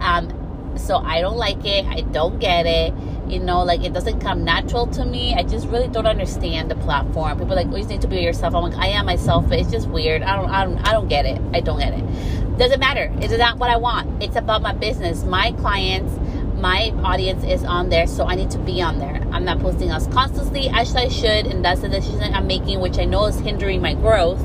Um, 0.00 0.76
so 0.76 0.98
I 0.98 1.22
don't 1.22 1.38
like 1.38 1.64
it. 1.64 1.86
I 1.86 2.02
don't 2.02 2.38
get 2.38 2.66
it 2.66 2.92
you 3.30 3.38
know 3.40 3.62
like 3.62 3.84
it 3.84 3.92
doesn't 3.92 4.20
come 4.20 4.44
natural 4.44 4.86
to 4.88 5.04
me. 5.04 5.34
I 5.34 5.42
just 5.42 5.68
really 5.68 5.88
don't 5.88 6.06
understand 6.06 6.70
the 6.70 6.76
platform. 6.76 7.38
People 7.38 7.56
like 7.56 7.68
oh, 7.70 7.76
you 7.76 7.84
need 7.84 8.00
to 8.02 8.08
be 8.08 8.20
yourself. 8.20 8.54
I'm 8.54 8.62
like 8.62 8.74
i 8.74 8.88
am 8.88 9.06
myself 9.06 9.48
but 9.48 9.58
it's 9.58 9.70
just 9.70 9.88
weird. 9.88 10.22
I 10.22 10.36
don't 10.36 10.50
i 10.50 10.64
don't 10.64 10.78
i 10.88 10.92
don't 10.92 11.08
get 11.08 11.26
it. 11.26 11.40
I 11.54 11.60
don't 11.60 11.78
get 11.78 11.94
it. 11.94 12.58
Doesn't 12.58 12.80
matter. 12.80 13.12
It's 13.20 13.36
not 13.36 13.58
what 13.58 13.70
i 13.70 13.76
want. 13.76 14.22
It's 14.22 14.36
about 14.36 14.62
my 14.62 14.72
business. 14.72 15.24
My 15.24 15.52
clients 15.52 16.12
my 16.60 16.92
audience 17.02 17.42
is 17.42 17.64
on 17.64 17.88
there 17.88 18.06
so 18.06 18.26
i 18.26 18.34
need 18.34 18.50
to 18.50 18.58
be 18.58 18.82
on 18.82 18.98
there. 18.98 19.26
I'm 19.32 19.44
not 19.44 19.60
posting 19.60 19.90
as 19.90 20.06
constantly 20.08 20.68
as 20.68 20.94
i 20.94 21.08
should 21.08 21.46
and 21.46 21.64
that's 21.64 21.80
the 21.80 21.88
decision 21.88 22.34
i'm 22.34 22.46
making 22.46 22.80
which 22.80 22.98
i 22.98 23.06
know 23.06 23.24
is 23.24 23.40
hindering 23.40 23.80
my 23.80 23.94
growth 23.94 24.42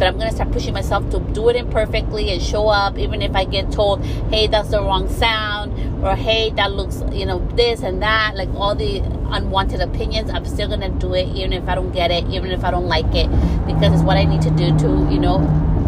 but 0.00 0.08
I'm 0.08 0.18
gonna 0.18 0.32
start 0.32 0.50
pushing 0.50 0.72
myself 0.72 1.10
to 1.10 1.20
do 1.20 1.50
it 1.50 1.56
imperfectly 1.56 2.30
and 2.30 2.40
show 2.40 2.68
up, 2.68 2.96
even 2.96 3.20
if 3.20 3.36
I 3.36 3.44
get 3.44 3.70
told, 3.70 4.02
hey, 4.30 4.46
that's 4.46 4.70
the 4.70 4.80
wrong 4.80 5.10
sound, 5.10 5.78
or 6.02 6.16
hey, 6.16 6.50
that 6.50 6.72
looks, 6.72 7.02
you 7.12 7.26
know, 7.26 7.38
this 7.54 7.82
and 7.82 8.02
that, 8.02 8.36
like 8.36 8.48
all 8.54 8.74
the 8.74 8.98
unwanted 9.30 9.80
opinions. 9.80 10.30
I'm 10.30 10.44
still 10.44 10.68
gonna 10.68 10.88
do 10.88 11.14
it, 11.14 11.28
even 11.28 11.52
if 11.52 11.68
I 11.68 11.74
don't 11.74 11.92
get 11.92 12.10
it, 12.10 12.24
even 12.28 12.50
if 12.50 12.64
I 12.64 12.70
don't 12.70 12.88
like 12.88 13.14
it, 13.14 13.28
because 13.66 13.94
it's 13.94 14.02
what 14.02 14.16
I 14.16 14.24
need 14.24 14.42
to 14.42 14.50
do 14.50 14.76
to, 14.78 15.08
you 15.12 15.18
know, 15.18 15.38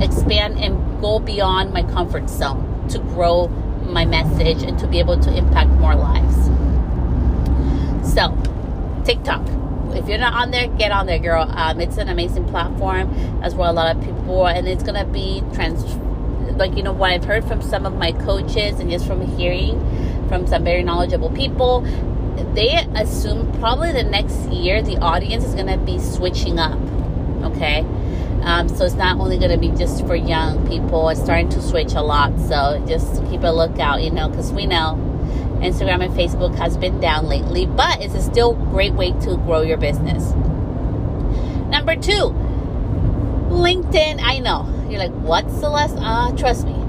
expand 0.00 0.58
and 0.58 1.00
go 1.00 1.18
beyond 1.18 1.72
my 1.72 1.82
comfort 1.82 2.28
zone 2.28 2.86
to 2.88 2.98
grow 2.98 3.48
my 3.84 4.04
message 4.04 4.62
and 4.62 4.78
to 4.78 4.86
be 4.86 4.98
able 4.98 5.18
to 5.20 5.36
impact 5.36 5.70
more 5.70 5.94
lives. 5.94 6.36
So, 8.14 8.36
TikTok 9.04 9.46
if 9.94 10.08
you're 10.08 10.18
not 10.18 10.34
on 10.34 10.50
there, 10.50 10.68
get 10.68 10.90
on 10.90 11.06
there, 11.06 11.18
girl. 11.18 11.42
Um, 11.48 11.80
it's 11.80 11.98
an 11.98 12.08
amazing 12.08 12.46
platform 12.48 13.10
as 13.42 13.54
well. 13.54 13.70
A 13.70 13.74
lot 13.74 13.96
of 13.96 14.02
people, 14.02 14.46
and 14.46 14.66
it's 14.66 14.82
gonna 14.82 15.04
be 15.04 15.42
trans. 15.52 15.84
Like 16.56 16.76
you 16.76 16.82
know 16.82 16.92
what 16.92 17.10
I've 17.10 17.24
heard 17.24 17.44
from 17.44 17.62
some 17.62 17.86
of 17.86 17.94
my 17.96 18.12
coaches, 18.12 18.80
and 18.80 18.90
just 18.90 19.06
from 19.06 19.26
hearing 19.36 19.80
from 20.28 20.46
some 20.46 20.64
very 20.64 20.82
knowledgeable 20.82 21.30
people, 21.30 21.80
they 22.54 22.86
assume 22.94 23.52
probably 23.60 23.92
the 23.92 24.02
next 24.02 24.50
year 24.50 24.82
the 24.82 24.96
audience 24.98 25.44
is 25.44 25.54
gonna 25.54 25.78
be 25.78 25.98
switching 25.98 26.58
up. 26.58 26.78
Okay. 27.44 27.84
Um, 28.42 28.68
so 28.68 28.84
it's 28.84 28.94
not 28.94 29.20
only 29.20 29.38
going 29.38 29.52
to 29.52 29.56
be 29.56 29.68
just 29.68 30.04
for 30.04 30.16
young 30.16 30.66
people, 30.66 31.08
it's 31.10 31.20
starting 31.20 31.48
to 31.50 31.62
switch 31.62 31.92
a 31.92 32.02
lot. 32.02 32.36
So 32.40 32.84
just 32.88 33.24
keep 33.30 33.42
a 33.42 33.52
lookout, 33.52 34.02
you 34.02 34.10
know, 34.10 34.28
because 34.28 34.52
we 34.52 34.66
know 34.66 34.98
Instagram 35.60 36.04
and 36.04 36.12
Facebook 36.14 36.56
has 36.56 36.76
been 36.76 36.98
down 37.00 37.28
lately, 37.28 37.66
but 37.66 38.02
it's 38.02 38.14
a 38.14 38.22
still 38.22 38.54
great 38.54 38.94
way 38.94 39.12
to 39.12 39.36
grow 39.46 39.60
your 39.60 39.76
business. 39.76 40.32
Number 41.70 41.94
two, 41.94 42.34
LinkedIn. 43.48 44.20
I 44.20 44.40
know. 44.40 44.68
You're 44.90 44.98
like, 44.98 45.12
what, 45.12 45.48
Celeste? 45.48 45.96
Uh, 45.98 46.36
trust 46.36 46.66
me. 46.66 46.81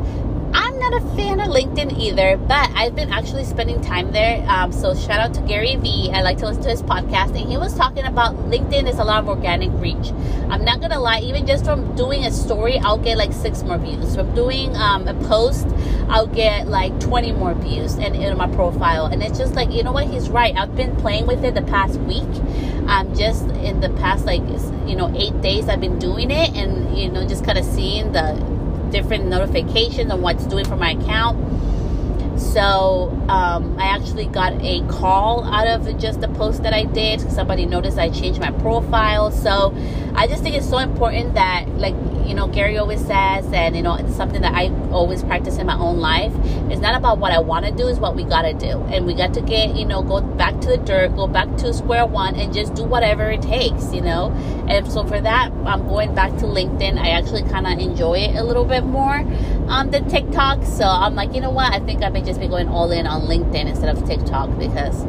Not 0.83 1.01
a 1.01 1.15
fan 1.15 1.39
of 1.39 1.47
LinkedIn 1.47 1.97
either, 1.97 2.35
but 2.35 2.69
I've 2.75 2.93
been 2.93 3.09
actually 3.09 3.45
spending 3.45 3.79
time 3.79 4.11
there. 4.11 4.45
Um, 4.49 4.73
so 4.73 4.93
shout 4.93 5.17
out 5.17 5.33
to 5.35 5.41
Gary 5.43 5.77
Vee. 5.77 6.11
I 6.11 6.21
like 6.23 6.39
to 6.39 6.45
listen 6.45 6.61
to 6.63 6.69
his 6.69 6.83
podcast, 6.83 7.39
and 7.39 7.49
he 7.49 7.55
was 7.55 7.73
talking 7.73 8.03
about 8.03 8.35
LinkedIn 8.49 8.89
is 8.89 8.99
a 8.99 9.05
lot 9.05 9.23
of 9.23 9.29
organic 9.29 9.71
reach. 9.79 10.11
I'm 10.49 10.65
not 10.65 10.81
gonna 10.81 10.99
lie, 10.99 11.21
even 11.21 11.47
just 11.47 11.63
from 11.63 11.95
doing 11.95 12.25
a 12.25 12.31
story, 12.31 12.79
I'll 12.79 12.97
get 12.97 13.17
like 13.17 13.31
six 13.31 13.63
more 13.63 13.77
views. 13.77 14.13
From 14.13 14.35
doing 14.35 14.75
um, 14.75 15.07
a 15.07 15.13
post, 15.29 15.67
I'll 16.09 16.27
get 16.27 16.67
like 16.67 16.99
20 16.99 17.31
more 17.31 17.53
views 17.53 17.95
and 17.95 18.13
in 18.13 18.37
my 18.37 18.47
profile. 18.47 19.05
And 19.05 19.23
it's 19.23 19.37
just 19.37 19.55
like, 19.55 19.71
you 19.71 19.83
know 19.83 19.93
what? 19.93 20.07
He's 20.07 20.27
right. 20.29 20.53
I've 20.53 20.75
been 20.75 20.97
playing 20.97 21.27
with 21.27 21.45
it 21.45 21.55
the 21.55 21.61
past 21.61 21.97
week. 22.01 22.27
Um, 22.89 23.15
just 23.15 23.45
in 23.63 23.79
the 23.79 23.89
past 23.91 24.25
like 24.25 24.41
you 24.85 24.97
know 24.97 25.13
eight 25.15 25.39
days, 25.41 25.69
I've 25.69 25.79
been 25.79 25.97
doing 25.97 26.29
it, 26.29 26.53
and 26.57 26.97
you 26.97 27.09
know 27.09 27.25
just 27.25 27.45
kind 27.45 27.57
of 27.57 27.63
seeing 27.63 28.11
the 28.11 28.35
different 28.93 29.25
notifications 29.25 30.11
on 30.11 30.21
what's 30.21 30.45
doing 30.45 30.63
for 30.63 30.77
my 30.77 30.91
account. 30.91 31.35
So 32.53 33.09
um, 33.29 33.79
I 33.79 33.85
actually 33.87 34.27
got 34.27 34.53
a 34.61 34.85
call 34.87 35.43
out 35.43 35.65
of 35.65 35.97
just 35.97 36.21
the 36.21 36.27
post 36.27 36.61
that 36.61 36.71
I 36.71 36.83
did. 36.83 37.19
Somebody 37.31 37.65
noticed 37.65 37.97
I 37.97 38.09
changed 38.09 38.39
my 38.39 38.51
profile. 38.51 39.31
So 39.31 39.75
I 40.13 40.27
just 40.27 40.43
think 40.43 40.55
it's 40.55 40.69
so 40.69 40.77
important 40.77 41.33
that 41.33 41.67
like 41.79 41.95
you 42.27 42.35
know 42.35 42.47
Gary 42.47 42.77
always 42.77 43.01
says, 43.01 43.51
and 43.51 43.75
you 43.75 43.81
know 43.81 43.95
it's 43.95 44.15
something 44.15 44.41
that 44.43 44.53
I 44.53 44.67
always 44.91 45.23
practice 45.23 45.57
in 45.57 45.65
my 45.65 45.75
own 45.75 45.97
life. 45.97 46.31
It's 46.69 46.79
not 46.79 46.95
about 46.95 47.17
what 47.17 47.31
I 47.31 47.39
want 47.39 47.65
to 47.65 47.71
do; 47.71 47.87
it's 47.87 47.97
what 47.97 48.15
we 48.15 48.23
gotta 48.23 48.53
do, 48.53 48.83
and 48.83 49.07
we 49.07 49.15
got 49.15 49.33
to 49.33 49.41
get 49.41 49.75
you 49.75 49.85
know 49.85 50.03
go 50.03 50.21
back 50.21 50.61
to 50.61 50.67
the 50.67 50.77
dirt, 50.77 51.15
go 51.15 51.25
back 51.25 51.57
to 51.57 51.73
square 51.73 52.05
one, 52.05 52.35
and 52.35 52.53
just 52.53 52.75
do 52.75 52.83
whatever 52.83 53.31
it 53.31 53.41
takes, 53.41 53.91
you 53.91 54.01
know. 54.01 54.31
And 54.67 54.89
so 54.91 55.03
for 55.03 55.19
that, 55.19 55.51
I'm 55.65 55.87
going 55.87 56.13
back 56.13 56.29
to 56.37 56.45
LinkedIn. 56.45 56.99
I 56.99 57.09
actually 57.09 57.43
kind 57.43 57.65
of 57.65 57.79
enjoy 57.79 58.19
it 58.19 58.35
a 58.35 58.43
little 58.43 58.65
bit 58.65 58.83
more 58.83 59.25
um, 59.73 59.91
the 59.91 60.01
TikTok. 60.01 60.63
So 60.65 60.85
I'm 60.85 61.15
like, 61.15 61.33
you 61.33 61.41
know 61.41 61.51
what? 61.51 61.73
I 61.73 61.79
think 61.79 62.03
I 62.03 62.09
may 62.09 62.21
just 62.21 62.39
be 62.39 62.47
going 62.47 62.67
all 62.67 62.91
in 62.91 63.07
on 63.07 63.21
LinkedIn 63.21 63.67
instead 63.67 63.95
of 63.95 64.05
TikTok 64.05 64.57
because 64.57 65.03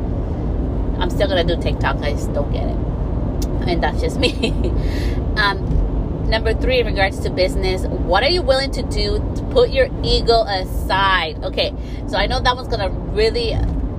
I'm 0.98 1.10
still 1.10 1.28
gonna 1.28 1.44
do 1.44 1.60
TikTok. 1.60 1.96
I 1.98 2.12
just 2.12 2.32
don't 2.32 2.50
get 2.50 2.64
it, 2.64 3.68
and 3.68 3.82
that's 3.82 4.00
just 4.00 4.18
me. 4.18 4.52
um, 5.36 5.84
Number 6.24 6.54
three, 6.54 6.80
in 6.80 6.86
regards 6.86 7.20
to 7.20 7.30
business, 7.30 7.86
what 7.86 8.22
are 8.22 8.30
you 8.30 8.40
willing 8.40 8.70
to 8.72 8.82
do 8.82 9.18
to 9.36 9.42
put 9.50 9.70
your 9.70 9.88
ego 10.02 10.42
aside? 10.44 11.44
Okay, 11.44 11.72
so 12.08 12.16
I 12.16 12.26
know 12.26 12.40
that 12.40 12.56
one's 12.56 12.68
gonna 12.68 12.88
really 12.88 13.54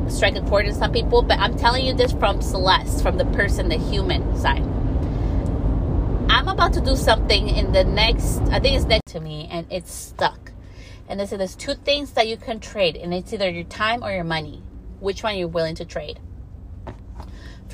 strike 0.10 0.36
a 0.36 0.42
chord 0.42 0.66
in 0.66 0.74
some 0.74 0.92
people, 0.92 1.22
but 1.22 1.38
I'm 1.40 1.56
telling 1.56 1.86
you 1.86 1.94
this 1.94 2.14
from 2.14 2.42
Celeste, 2.42 3.04
from 3.04 3.20
the 3.20 3.26
person, 3.26 3.70
the 3.70 3.78
human 3.78 4.36
side. 4.36 4.64
I'm 6.30 6.48
about 6.48 6.74
to 6.74 6.82
do 6.82 6.96
something 6.96 7.48
in 7.48 7.72
the 7.72 7.84
next, 7.84 8.40
I 8.50 8.60
think 8.60 8.76
it's 8.76 8.86
next 8.86 9.12
to 9.12 9.20
me, 9.20 9.48
and 9.52 9.68
it's 9.70 9.94
stuck. 9.94 10.52
And 11.08 11.20
they 11.20 11.26
said 11.26 11.40
there's 11.40 11.56
two 11.56 11.76
things 11.76 12.12
that 12.14 12.28
you 12.28 12.38
can 12.38 12.60
trade, 12.60 12.96
and 12.96 13.14
it's 13.14 13.32
either 13.34 13.50
your 13.50 13.64
time 13.64 14.04
or 14.04 14.12
your 14.12 14.24
money. 14.24 14.64
Which 15.00 15.24
one 15.24 15.38
you're 15.38 15.48
willing 15.48 15.76
to 15.76 15.86
trade? 15.86 16.20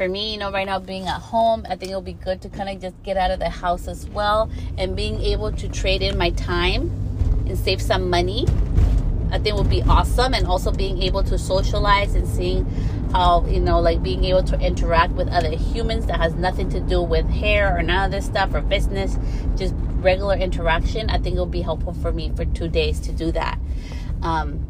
for 0.02 0.08
me, 0.08 0.34
you 0.34 0.40
know, 0.40 0.52
right 0.52 0.66
now 0.66 0.80
being 0.80 1.08
at 1.08 1.22
home, 1.22 1.64
I 1.70 1.76
think 1.76 1.92
it'll 1.92 2.02
be 2.02 2.14
good 2.14 2.42
to 2.42 2.50
kind 2.50 2.70
of 2.70 2.82
just 2.82 3.02
get 3.04 3.18
out 3.18 3.30
of 3.30 3.40
the 3.40 3.50
house 3.50 3.88
as 3.88 4.08
well 4.10 4.50
and 4.78 4.96
being 4.96 5.22
able 5.22 5.52
to 5.52 5.70
trade 5.70 6.02
in 6.02 6.18
my 6.18 6.32
time 6.32 6.90
and 7.46 7.58
save 7.58 7.82
some 7.82 8.10
money. 8.10 8.48
I 9.32 9.36
think 9.36 9.48
it 9.48 9.56
would 9.56 9.70
be 9.70 9.82
awesome, 9.84 10.34
and 10.34 10.46
also 10.46 10.72
being 10.72 11.02
able 11.02 11.24
to 11.24 11.38
socialize 11.38 12.16
and 12.16 12.28
seeing 12.28 12.66
how 13.12 13.46
you 13.46 13.60
know, 13.60 13.80
like 13.80 14.04
being 14.04 14.24
able 14.26 14.44
to 14.44 14.60
interact 14.60 15.14
with 15.14 15.28
other 15.30 15.50
humans 15.50 16.06
that 16.08 16.20
has 16.20 16.34
nothing 16.36 16.70
to 16.70 16.80
do 16.80 17.02
with 17.02 17.28
hair 17.30 17.78
or 17.78 17.82
none 17.82 18.06
of 18.06 18.12
this 18.12 18.26
stuff 18.26 18.54
or 18.54 18.62
business, 18.62 19.18
just 19.56 19.74
regular 20.02 20.36
interaction. 20.36 21.10
I 21.10 21.18
think 21.18 21.38
it 21.38 21.40
would 21.40 21.52
be 21.52 21.62
helpful 21.62 21.94
for 21.94 22.12
me 22.12 22.32
for 22.36 22.46
two 22.46 22.68
days 22.68 23.00
to 23.02 23.12
do 23.12 23.32
that, 23.32 23.60
um, 24.22 24.66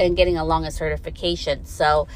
and 0.00 0.16
getting 0.16 0.36
along 0.36 0.64
a 0.64 0.70
certification. 0.70 1.64
So 1.64 2.08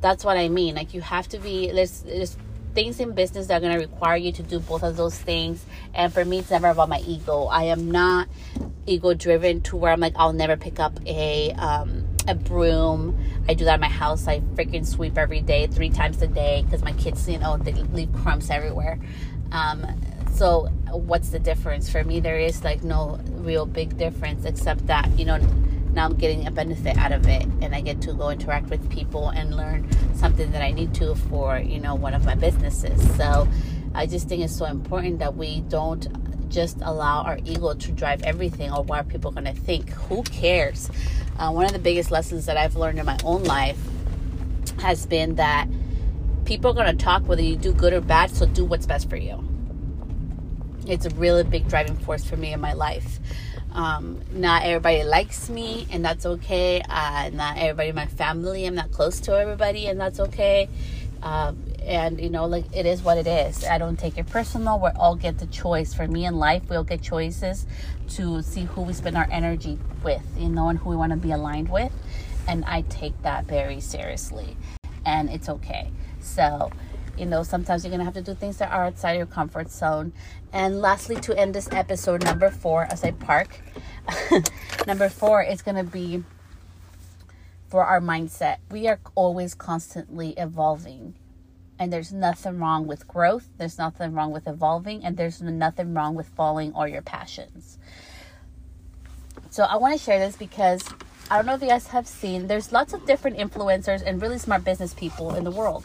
that's 0.00 0.24
what 0.24 0.36
I 0.36 0.48
mean. 0.48 0.74
Like 0.74 0.94
you 0.94 1.00
have 1.02 1.28
to 1.28 1.38
be 1.38 1.70
there's 1.70 2.00
there's 2.02 2.36
things 2.74 3.00
in 3.00 3.12
business 3.12 3.46
that 3.46 3.56
are 3.56 3.60
going 3.60 3.72
to 3.72 3.78
require 3.78 4.16
you 4.16 4.32
to 4.32 4.42
do 4.42 4.60
both 4.60 4.82
of 4.82 4.96
those 4.96 5.18
things. 5.18 5.64
And 5.94 6.12
for 6.12 6.24
me, 6.24 6.38
it's 6.38 6.50
never 6.50 6.68
about 6.68 6.88
my 6.88 7.00
ego. 7.00 7.44
I 7.44 7.64
am 7.64 7.90
not 7.90 8.28
ego 8.86 9.14
driven 9.14 9.60
to 9.62 9.76
where 9.76 9.92
I'm 9.92 10.00
like 10.00 10.14
I'll 10.16 10.32
never 10.32 10.56
pick 10.56 10.80
up 10.80 10.98
a 11.06 11.52
um, 11.52 12.06
a 12.28 12.34
broom. 12.34 13.18
I 13.48 13.54
do 13.54 13.64
that 13.64 13.74
in 13.74 13.80
my 13.80 13.88
house. 13.88 14.26
I 14.26 14.40
freaking 14.40 14.86
sweep 14.86 15.18
every 15.18 15.40
day, 15.40 15.66
three 15.66 15.90
times 15.90 16.20
a 16.22 16.26
day, 16.26 16.62
because 16.64 16.82
my 16.82 16.92
kids, 16.92 17.28
you 17.28 17.38
know, 17.38 17.56
they 17.56 17.72
leave 17.72 18.12
crumbs 18.12 18.50
everywhere. 18.50 18.98
Um, 19.52 19.86
so 20.32 20.68
what's 20.90 21.30
the 21.30 21.38
difference 21.38 21.90
for 21.90 22.04
me? 22.04 22.20
There 22.20 22.38
is 22.38 22.64
like 22.64 22.82
no 22.82 23.20
real 23.30 23.66
big 23.66 23.96
difference 23.96 24.44
except 24.44 24.86
that 24.86 25.18
you 25.18 25.24
know 25.24 25.38
now 25.92 26.06
I'm 26.06 26.14
getting 26.14 26.46
a 26.46 26.50
benefit 26.50 26.96
out 26.96 27.12
of 27.12 27.26
it 27.26 27.42
and 27.60 27.74
I 27.74 27.80
get 27.80 28.00
to 28.02 28.12
go 28.12 28.30
interact 28.30 28.70
with 28.70 28.88
people 28.90 29.28
and 29.30 29.56
learn 29.56 29.88
something 30.14 30.50
that 30.52 30.62
I 30.62 30.70
need 30.70 30.94
to 30.94 31.14
for, 31.14 31.58
you 31.58 31.80
know, 31.80 31.94
one 31.94 32.14
of 32.14 32.24
my 32.24 32.34
businesses. 32.34 33.16
So 33.16 33.48
I 33.94 34.06
just 34.06 34.28
think 34.28 34.42
it's 34.42 34.56
so 34.56 34.66
important 34.66 35.18
that 35.18 35.36
we 35.36 35.60
don't 35.62 36.06
just 36.48 36.78
allow 36.82 37.22
our 37.22 37.38
ego 37.44 37.74
to 37.74 37.92
drive 37.92 38.22
everything 38.22 38.72
or 38.72 38.82
what 38.82 39.00
are 39.00 39.04
people 39.04 39.30
going 39.30 39.44
to 39.44 39.52
think. 39.52 39.90
Who 39.90 40.22
cares? 40.24 40.90
Uh, 41.38 41.50
one 41.50 41.64
of 41.64 41.72
the 41.72 41.78
biggest 41.78 42.10
lessons 42.10 42.46
that 42.46 42.56
I've 42.56 42.76
learned 42.76 42.98
in 42.98 43.06
my 43.06 43.18
own 43.24 43.44
life 43.44 43.78
has 44.80 45.06
been 45.06 45.36
that 45.36 45.68
people 46.44 46.70
are 46.70 46.74
going 46.74 46.96
to 46.96 47.04
talk 47.04 47.26
whether 47.26 47.42
you 47.42 47.56
do 47.56 47.72
good 47.72 47.92
or 47.92 48.00
bad, 48.00 48.30
so 48.30 48.46
do 48.46 48.64
what's 48.64 48.86
best 48.86 49.08
for 49.08 49.16
you. 49.16 49.46
It's 50.86 51.06
a 51.06 51.10
really 51.10 51.44
big 51.44 51.68
driving 51.68 51.96
force 51.96 52.24
for 52.24 52.36
me 52.36 52.52
in 52.52 52.60
my 52.60 52.72
life. 52.72 53.20
Um, 53.72 54.20
not 54.32 54.64
everybody 54.64 55.04
likes 55.04 55.48
me, 55.48 55.86
and 55.90 56.04
that's 56.04 56.26
okay. 56.26 56.82
Uh, 56.88 57.30
not 57.32 57.56
everybody 57.56 57.90
in 57.90 57.94
my 57.94 58.06
family, 58.06 58.66
I'm 58.66 58.74
not 58.74 58.90
close 58.90 59.20
to 59.20 59.38
everybody, 59.38 59.86
and 59.86 60.00
that's 60.00 60.18
okay. 60.18 60.68
Um, 61.22 61.70
and 61.82 62.20
you 62.20 62.28
know 62.28 62.46
like 62.46 62.64
it 62.74 62.86
is 62.86 63.02
what 63.02 63.18
it 63.18 63.26
is 63.26 63.64
i 63.64 63.78
don't 63.78 63.98
take 63.98 64.18
it 64.18 64.26
personal 64.26 64.78
we 64.78 64.88
all 64.90 65.16
get 65.16 65.38
the 65.38 65.46
choice 65.46 65.94
for 65.94 66.06
me 66.06 66.26
in 66.26 66.36
life 66.36 66.62
we'll 66.68 66.84
get 66.84 67.02
choices 67.02 67.66
to 68.08 68.42
see 68.42 68.64
who 68.64 68.82
we 68.82 68.92
spend 68.92 69.16
our 69.16 69.28
energy 69.30 69.78
with 70.02 70.22
you 70.36 70.48
know 70.48 70.68
and 70.68 70.78
who 70.78 70.90
we 70.90 70.96
want 70.96 71.10
to 71.10 71.16
be 71.16 71.32
aligned 71.32 71.68
with 71.68 71.92
and 72.46 72.64
i 72.66 72.82
take 72.82 73.20
that 73.22 73.44
very 73.46 73.80
seriously 73.80 74.56
and 75.06 75.30
it's 75.30 75.48
okay 75.48 75.90
so 76.20 76.70
you 77.20 77.26
know 77.26 77.42
sometimes 77.42 77.84
you're 77.84 77.90
gonna 77.90 78.04
have 78.04 78.14
to 78.14 78.22
do 78.22 78.34
things 78.34 78.56
that 78.56 78.72
are 78.72 78.86
outside 78.86 79.18
your 79.18 79.26
comfort 79.26 79.70
zone. 79.70 80.12
And 80.52 80.80
lastly 80.80 81.16
to 81.16 81.38
end 81.38 81.54
this 81.54 81.68
episode 81.70 82.24
number 82.24 82.50
four 82.50 82.84
as 82.84 83.04
i 83.04 83.10
park 83.10 83.60
number 84.86 85.08
four 85.10 85.42
is 85.42 85.60
gonna 85.60 85.84
be 85.84 86.24
for 87.68 87.84
our 87.84 88.00
mindset. 88.00 88.56
We 88.70 88.88
are 88.88 88.98
always 89.14 89.54
constantly 89.54 90.30
evolving 90.38 91.14
and 91.78 91.92
there's 91.92 92.12
nothing 92.12 92.58
wrong 92.58 92.86
with 92.86 93.06
growth 93.06 93.48
there's 93.58 93.78
nothing 93.78 94.12
wrong 94.12 94.32
with 94.32 94.48
evolving 94.48 95.04
and 95.04 95.16
there's 95.16 95.40
nothing 95.42 95.94
wrong 95.94 96.14
with 96.14 96.26
following 96.28 96.72
all 96.72 96.88
your 96.88 97.02
passions. 97.02 97.78
So 99.50 99.64
i 99.64 99.76
want 99.76 99.98
to 99.98 100.02
share 100.02 100.18
this 100.18 100.36
because 100.36 100.82
i 101.30 101.36
don't 101.36 101.46
know 101.46 101.54
if 101.54 101.62
you 101.62 101.68
guys 101.68 101.88
have 101.88 102.06
seen 102.06 102.46
there's 102.46 102.72
lots 102.72 102.92
of 102.94 103.04
different 103.06 103.36
influencers 103.36 104.02
and 104.04 104.22
really 104.22 104.38
smart 104.38 104.64
business 104.64 104.94
people 104.94 105.34
in 105.34 105.44
the 105.44 105.50
world 105.50 105.84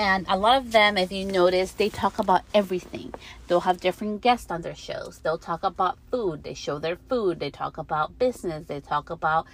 and 0.00 0.24
a 0.30 0.38
lot 0.38 0.56
of 0.56 0.72
them 0.72 0.96
if 0.96 1.12
you 1.12 1.26
notice 1.26 1.72
they 1.72 1.90
talk 1.90 2.18
about 2.18 2.40
everything. 2.54 3.12
They'll 3.46 3.60
have 3.60 3.82
different 3.82 4.22
guests 4.22 4.50
on 4.50 4.62
their 4.62 4.74
shows. 4.74 5.20
They'll 5.22 5.36
talk 5.36 5.62
about 5.62 5.98
food. 6.10 6.42
They 6.42 6.54
show 6.54 6.78
their 6.78 6.96
food. 6.96 7.38
They 7.38 7.50
talk 7.50 7.76
about 7.76 8.18
business. 8.18 8.64
They 8.66 8.80
talk 8.80 9.10
about 9.10 9.46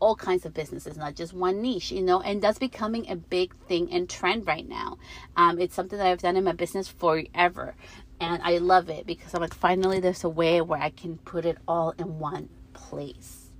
all 0.00 0.16
kinds 0.16 0.46
of 0.46 0.54
businesses, 0.54 0.96
not 0.96 1.16
just 1.16 1.34
one 1.34 1.60
niche, 1.60 1.92
you 1.92 2.00
know, 2.00 2.22
and 2.22 2.40
that's 2.40 2.58
becoming 2.58 3.10
a 3.10 3.16
big 3.16 3.54
thing 3.68 3.92
and 3.92 4.08
trend 4.08 4.46
right 4.46 4.66
now. 4.66 4.96
Um, 5.36 5.60
it's 5.60 5.74
something 5.74 5.98
that 5.98 6.06
I've 6.06 6.22
done 6.22 6.38
in 6.38 6.44
my 6.44 6.52
business 6.52 6.88
forever, 6.88 7.74
and 8.18 8.40
I 8.42 8.56
love 8.56 8.88
it 8.88 9.04
because 9.04 9.34
I'm 9.34 9.42
like, 9.42 9.52
finally, 9.52 10.00
there's 10.00 10.24
a 10.24 10.30
way 10.30 10.62
where 10.62 10.80
I 10.80 10.88
can 10.88 11.18
put 11.18 11.44
it 11.44 11.58
all 11.68 11.90
in 11.98 12.18
one 12.18 12.48
place, 12.72 13.50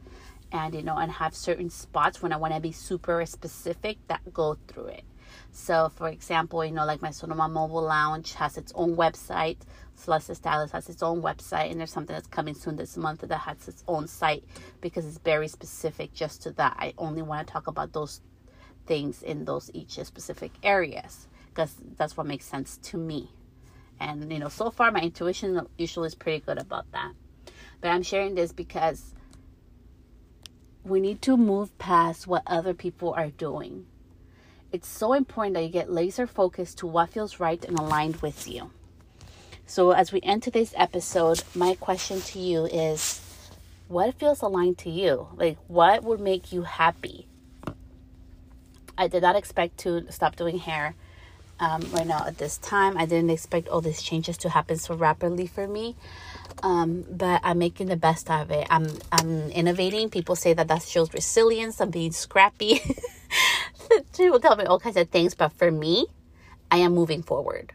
and 0.51 0.75
you 0.75 0.83
know, 0.83 0.97
and 0.97 1.13
have 1.13 1.35
certain 1.35 1.69
spots 1.69 2.23
when 2.23 2.33
I 2.33 2.39
want 2.39 2.55
to 2.55 2.61
be 2.61 2.73
super 2.73 3.27
specific 3.27 3.99
that 4.09 4.33
go 4.33 4.57
through 4.67 4.87
it. 4.87 5.05
So, 5.53 5.91
for 5.95 6.09
example, 6.09 6.65
you 6.65 6.73
know, 6.73 6.85
like 6.85 7.03
my 7.03 7.11
Sonoma 7.11 7.49
Mobile 7.49 7.83
Lounge 7.83 8.35
has 8.35 8.57
its 8.57 8.73
own 8.75 8.97
website. 8.97 9.59
Celeste 9.95 10.35
Stylist 10.35 10.73
has 10.73 10.89
its 10.89 11.03
own 11.03 11.21
website, 11.23 11.71
and 11.71 11.79
there's 11.79 11.93
something 11.93 12.15
that's 12.15 12.27
coming 12.27 12.55
soon 12.55 12.77
this 12.77 12.97
month 12.97 13.21
that 13.21 13.37
has 13.37 13.69
its 13.69 13.85
own 13.87 14.09
site 14.09 14.45
because 14.81 15.05
it's 15.07 15.19
very 15.19 15.49
specific 15.49 16.13
just 16.15 16.43
to 16.43 16.53
that. 16.53 16.77
I 16.79 16.95
only 16.97 17.23
want 17.23 17.47
to 17.47 17.53
talk 17.53 17.67
about 17.67 17.93
those 17.93 18.21
things 18.87 19.23
in 19.23 19.45
those 19.45 19.71
each 19.75 19.99
specific 20.05 20.53
areas 20.63 21.29
because 21.49 21.75
that's 21.97 22.17
what 22.17 22.27
makes 22.27 22.47
sense 22.47 22.79
to 22.79 22.97
me. 22.97 23.31
And, 23.99 24.33
you 24.33 24.39
know, 24.39 24.49
so 24.49 24.71
far 24.71 24.91
my 24.91 25.01
intuition 25.01 25.67
usually 25.77 26.07
is 26.07 26.15
pretty 26.15 26.41
good 26.41 26.59
about 26.59 26.91
that. 26.93 27.13
But 27.81 27.89
I'm 27.91 28.03
sharing 28.03 28.35
this 28.35 28.53
because 28.53 29.15
we 30.85 31.01
need 31.01 31.21
to 31.23 31.37
move 31.37 31.77
past 31.79 32.27
what 32.27 32.43
other 32.47 32.73
people 32.73 33.13
are 33.13 33.29
doing 33.29 33.87
it's 34.73 34.89
so 34.89 35.13
important 35.13 35.55
that 35.55 35.63
you 35.63 35.69
get 35.69 35.91
laser 35.91 36.27
focused 36.27 36.79
to 36.79 36.87
what 36.87 37.11
feels 37.11 37.41
right 37.41 37.65
and 37.65 37.79
aligned 37.79 38.17
with 38.17 38.49
you. 38.49 38.71
So, 39.67 39.93
as 39.93 40.13
we 40.13 40.21
end 40.23 40.43
today's 40.43 40.75
episode, 40.77 41.43
my 41.55 41.75
question 41.75 42.21
to 42.21 42.39
you 42.39 42.67
is 42.67 43.21
what 43.89 44.15
feels 44.15 44.43
aligned 44.43 44.79
to 44.79 44.91
you? 44.91 45.29
Like, 45.35 45.59
what 45.69 46.03
would 46.03 46.21
make 46.21 46.53
you 46.53 46.63
happy? 46.63 47.27
I 48.99 49.09
did 49.09 49.23
not 49.23 49.37
expect 49.37 49.79
to 49.79 50.11
stop 50.11 50.37
doing 50.37 50.59
hair 50.59 50.95
um, 51.61 51.83
right 51.93 52.07
now 52.07 52.25
at 52.27 52.39
this 52.39 52.59
time. 52.59 52.97
I 52.97 53.07
didn't 53.07 53.31
expect 53.31 53.69
all 53.69 53.81
these 53.81 54.03
changes 54.03 54.37
to 54.39 54.49
happen 54.49 54.77
so 54.77 54.95
rapidly 54.95 55.47
for 55.47 55.67
me. 55.69 55.97
Um, 56.63 57.05
but 57.09 57.41
I'm 57.45 57.59
making 57.59 57.87
the 57.87 57.97
best 57.97 58.31
of 58.31 58.51
it. 58.51 58.67
I'm 58.71 58.89
I'm 59.13 59.51
innovating. 59.51 60.11
People 60.11 60.37
say 60.37 60.53
that 60.53 60.69
that 60.69 60.83
shows 60.83 61.13
resilience. 61.15 61.81
I'm 61.81 61.91
being 61.91 62.13
scrappy. 62.13 62.81
People 64.17 64.41
tell 64.41 64.57
me 64.57 64.65
all 64.65 64.81
kinds 64.81 64.97
of 64.97 65.09
things, 65.11 65.35
but 65.35 65.51
for 65.53 65.71
me, 65.71 66.07
I 66.71 66.79
am 66.79 66.95
moving 66.95 67.23
forward. 67.23 67.73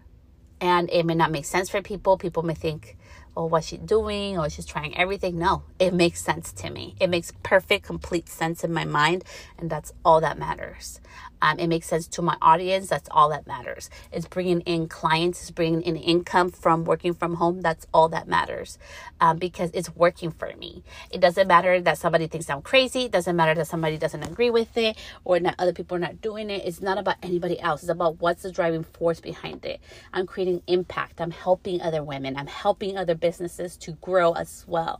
And 0.61 0.89
it 0.91 1.05
may 1.05 1.15
not 1.15 1.31
make 1.31 1.45
sense 1.45 1.69
for 1.69 1.81
people. 1.81 2.17
People 2.17 2.43
may 2.43 2.53
think, 2.53 2.97
oh, 3.37 3.45
what's 3.47 3.67
she 3.67 3.77
doing? 3.77 4.37
Or 4.37 4.49
she's 4.49 4.65
trying 4.65 4.97
everything. 4.97 5.37
No, 5.39 5.63
it 5.79 5.93
makes 5.93 6.21
sense 6.21 6.51
to 6.53 6.69
me. 6.69 6.95
It 6.99 7.09
makes 7.09 7.33
perfect, 7.43 7.85
complete 7.85 8.29
sense 8.29 8.63
in 8.63 8.73
my 8.73 8.85
mind. 8.85 9.23
And 9.57 9.69
that's 9.69 9.93
all 10.05 10.21
that 10.21 10.37
matters. 10.39 10.99
Um, 11.41 11.59
it 11.59 11.67
makes 11.67 11.87
sense 11.87 12.07
to 12.09 12.21
my 12.21 12.37
audience. 12.41 12.89
That's 12.89 13.09
all 13.11 13.29
that 13.29 13.47
matters. 13.47 13.89
It's 14.11 14.27
bringing 14.27 14.61
in 14.61 14.87
clients, 14.87 15.41
it's 15.41 15.51
bringing 15.51 15.81
in 15.83 15.95
income 15.95 16.51
from 16.51 16.85
working 16.85 17.13
from 17.13 17.35
home. 17.35 17.61
That's 17.61 17.87
all 17.93 18.09
that 18.09 18.27
matters 18.27 18.77
um, 19.21 19.37
because 19.37 19.71
it's 19.73 19.95
working 19.95 20.31
for 20.31 20.51
me. 20.57 20.83
It 21.11 21.21
doesn't 21.21 21.47
matter 21.47 21.81
that 21.81 21.97
somebody 21.97 22.27
thinks 22.27 22.49
I'm 22.49 22.61
crazy. 22.61 23.05
It 23.05 23.11
doesn't 23.11 23.35
matter 23.35 23.55
that 23.55 23.67
somebody 23.67 23.97
doesn't 23.97 24.23
agree 24.23 24.49
with 24.49 24.77
it 24.77 24.97
or 25.23 25.39
that 25.39 25.55
other 25.59 25.73
people 25.73 25.97
are 25.97 26.01
not 26.01 26.21
doing 26.21 26.49
it. 26.49 26.63
It's 26.65 26.81
not 26.81 26.97
about 26.97 27.17
anybody 27.23 27.59
else. 27.59 27.83
It's 27.83 27.91
about 27.91 28.21
what's 28.21 28.43
the 28.43 28.51
driving 28.51 28.83
force 28.83 29.19
behind 29.19 29.65
it. 29.65 29.81
I'm 30.13 30.27
creating 30.27 30.63
impact. 30.67 31.21
I'm 31.21 31.31
helping 31.31 31.81
other 31.81 32.03
women. 32.03 32.37
I'm 32.37 32.47
helping 32.47 32.97
other 32.97 33.15
businesses 33.27 33.71
to 33.85 33.91
grow 34.07 34.29
as 34.33 34.51
well. 34.67 34.97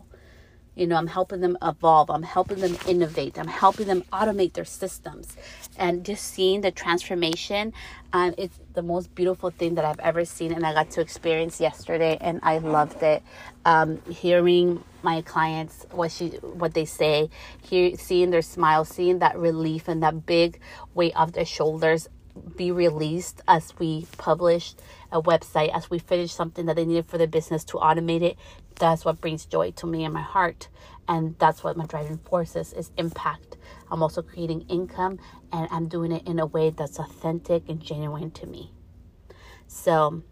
You 0.79 0.85
know, 0.88 0.97
I'm 1.01 1.07
helping 1.07 1.41
them 1.45 1.57
evolve. 1.61 2.09
I'm 2.09 2.23
helping 2.23 2.59
them 2.59 2.75
innovate. 2.93 3.39
I'm 3.39 3.53
helping 3.63 3.88
them 3.88 4.01
automate 4.11 4.53
their 4.53 4.65
systems. 4.65 5.38
And 5.77 6.03
just 6.03 6.23
seeing 6.33 6.61
the 6.61 6.71
transformation, 6.71 7.71
um, 8.11 8.33
it's 8.38 8.59
the 8.73 8.81
most 8.81 9.15
beautiful 9.15 9.51
thing 9.51 9.75
that 9.75 9.85
I've 9.85 10.03
ever 10.09 10.25
seen. 10.25 10.51
And 10.51 10.65
I 10.65 10.73
got 10.73 10.89
to 10.95 11.01
experience 11.01 11.61
yesterday, 11.61 12.17
and 12.19 12.39
I 12.43 12.57
loved 12.57 13.01
it. 13.03 13.23
Um, 13.63 14.01
hearing 14.09 14.83
my 15.01 15.21
clients 15.21 15.85
what 15.91 16.11
she 16.11 16.25
what 16.61 16.73
they 16.73 16.85
say, 16.85 17.29
hear, 17.61 17.95
seeing 17.95 18.31
their 18.31 18.41
smile, 18.41 18.83
seeing 18.83 19.19
that 19.19 19.38
relief 19.38 19.88
and 19.88 20.03
that 20.03 20.25
big 20.25 20.59
weight 20.93 21.15
off 21.15 21.31
their 21.31 21.45
shoulders 21.57 22.09
be 22.55 22.71
released 22.71 23.41
as 23.47 23.73
we 23.79 24.07
published 24.17 24.81
a 25.11 25.21
website, 25.21 25.75
as 25.75 25.89
we 25.89 25.99
finished 25.99 26.35
something 26.35 26.65
that 26.65 26.75
they 26.75 26.85
needed 26.85 27.05
for 27.05 27.17
their 27.17 27.27
business 27.27 27.63
to 27.65 27.77
automate 27.77 28.21
it. 28.21 28.37
That's 28.75 29.05
what 29.05 29.21
brings 29.21 29.45
joy 29.45 29.71
to 29.71 29.87
me 29.87 30.03
in 30.03 30.11
my 30.11 30.21
heart. 30.21 30.69
And 31.07 31.35
that's 31.39 31.63
what 31.63 31.77
my 31.77 31.85
driving 31.85 32.17
force 32.17 32.55
is, 32.55 32.73
is 32.73 32.91
impact. 32.97 33.57
I'm 33.91 34.01
also 34.01 34.21
creating 34.21 34.65
income 34.69 35.19
and 35.51 35.67
I'm 35.71 35.87
doing 35.87 36.11
it 36.11 36.27
in 36.27 36.39
a 36.39 36.45
way 36.45 36.71
that's 36.71 36.99
authentic 36.99 37.69
and 37.69 37.79
genuine 37.79 38.31
to 38.31 38.47
me. 38.47 38.71
So 39.67 40.23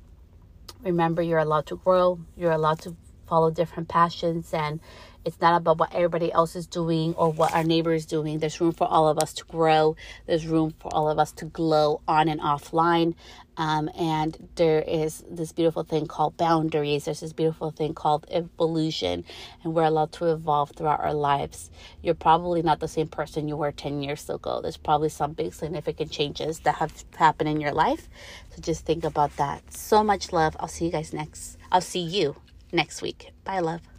remember, 0.82 1.22
you're 1.22 1.40
allowed 1.40 1.68
to 1.68 1.78
grow, 1.78 2.20
you're 2.36 2.52
allowed 2.52 2.80
to 2.82 2.96
follow 3.28 3.52
different 3.52 3.88
passions 3.88 4.54
and 4.54 4.80
it's 5.26 5.40
not 5.42 5.56
about 5.56 5.78
what 5.78 5.94
everybody 5.94 6.32
else 6.32 6.56
is 6.56 6.68
doing 6.68 7.14
or 7.16 7.32
what 7.32 7.54
our 7.54 7.64
neighbor 7.64 7.94
is 7.94 8.06
doing. 8.06 8.40
There's 8.40 8.60
room 8.60 8.74
for 8.74 8.88
all 8.88 9.08
of 9.08 9.18
us 9.20 9.34
to 9.34 9.46
grow. 9.46 9.96
There's 10.26 10.46
room 10.46 10.74
for 10.80 10.94
all 10.94 11.10
of 11.10 11.20
us 11.20 11.32
to 11.34 11.46
glow 11.46 12.02
on 12.08 12.28
and 12.28 12.42
offline. 12.42 13.16
Um, 13.56 13.90
and 13.96 14.50
there 14.56 14.82
is 14.82 15.24
this 15.30 15.52
beautiful 15.52 15.84
thing 15.84 16.08
called 16.08 16.38
boundaries. 16.38 17.06
There's 17.06 17.20
this 17.20 17.34
beautiful 17.34 17.72
thing 17.72 17.94
called 17.94 18.26
evolution, 18.32 19.24
and 19.64 19.74
we're 19.74 19.84
allowed 19.84 20.12
to 20.14 20.32
evolve 20.32 20.72
throughout 20.72 21.00
our 21.02 21.14
lives. 21.14 21.70
You're 22.02 22.16
probably 22.16 22.62
not 22.64 22.80
the 22.80 22.88
same 22.88 23.08
person 23.08 23.48
you 23.48 23.56
were 23.56 23.72
10 23.72 24.02
years 24.02 24.30
ago. 24.30 24.60
There's 24.62 24.78
probably 24.78 25.10
some 25.10 25.34
big 25.34 25.54
significant 25.54 26.12
changes 26.12 26.60
that 26.62 26.76
have 26.76 27.06
happened 27.16 27.50
in 27.50 27.62
your 27.62 27.74
life. 27.74 28.10
So 28.56 28.62
just 28.62 28.86
think 28.86 29.04
about 29.04 29.36
that. 29.38 29.72
So 29.72 30.04
much 30.04 30.34
love. 30.34 30.58
I'll 30.60 30.68
see 30.68 30.86
you 30.86 30.92
guys 30.92 31.14
next. 31.14 31.58
I'll 31.72 31.82
see 31.82 32.02
you 32.02 32.36
next 32.72 33.02
week. 33.02 33.32
Bye, 33.44 33.60
love. 33.60 33.93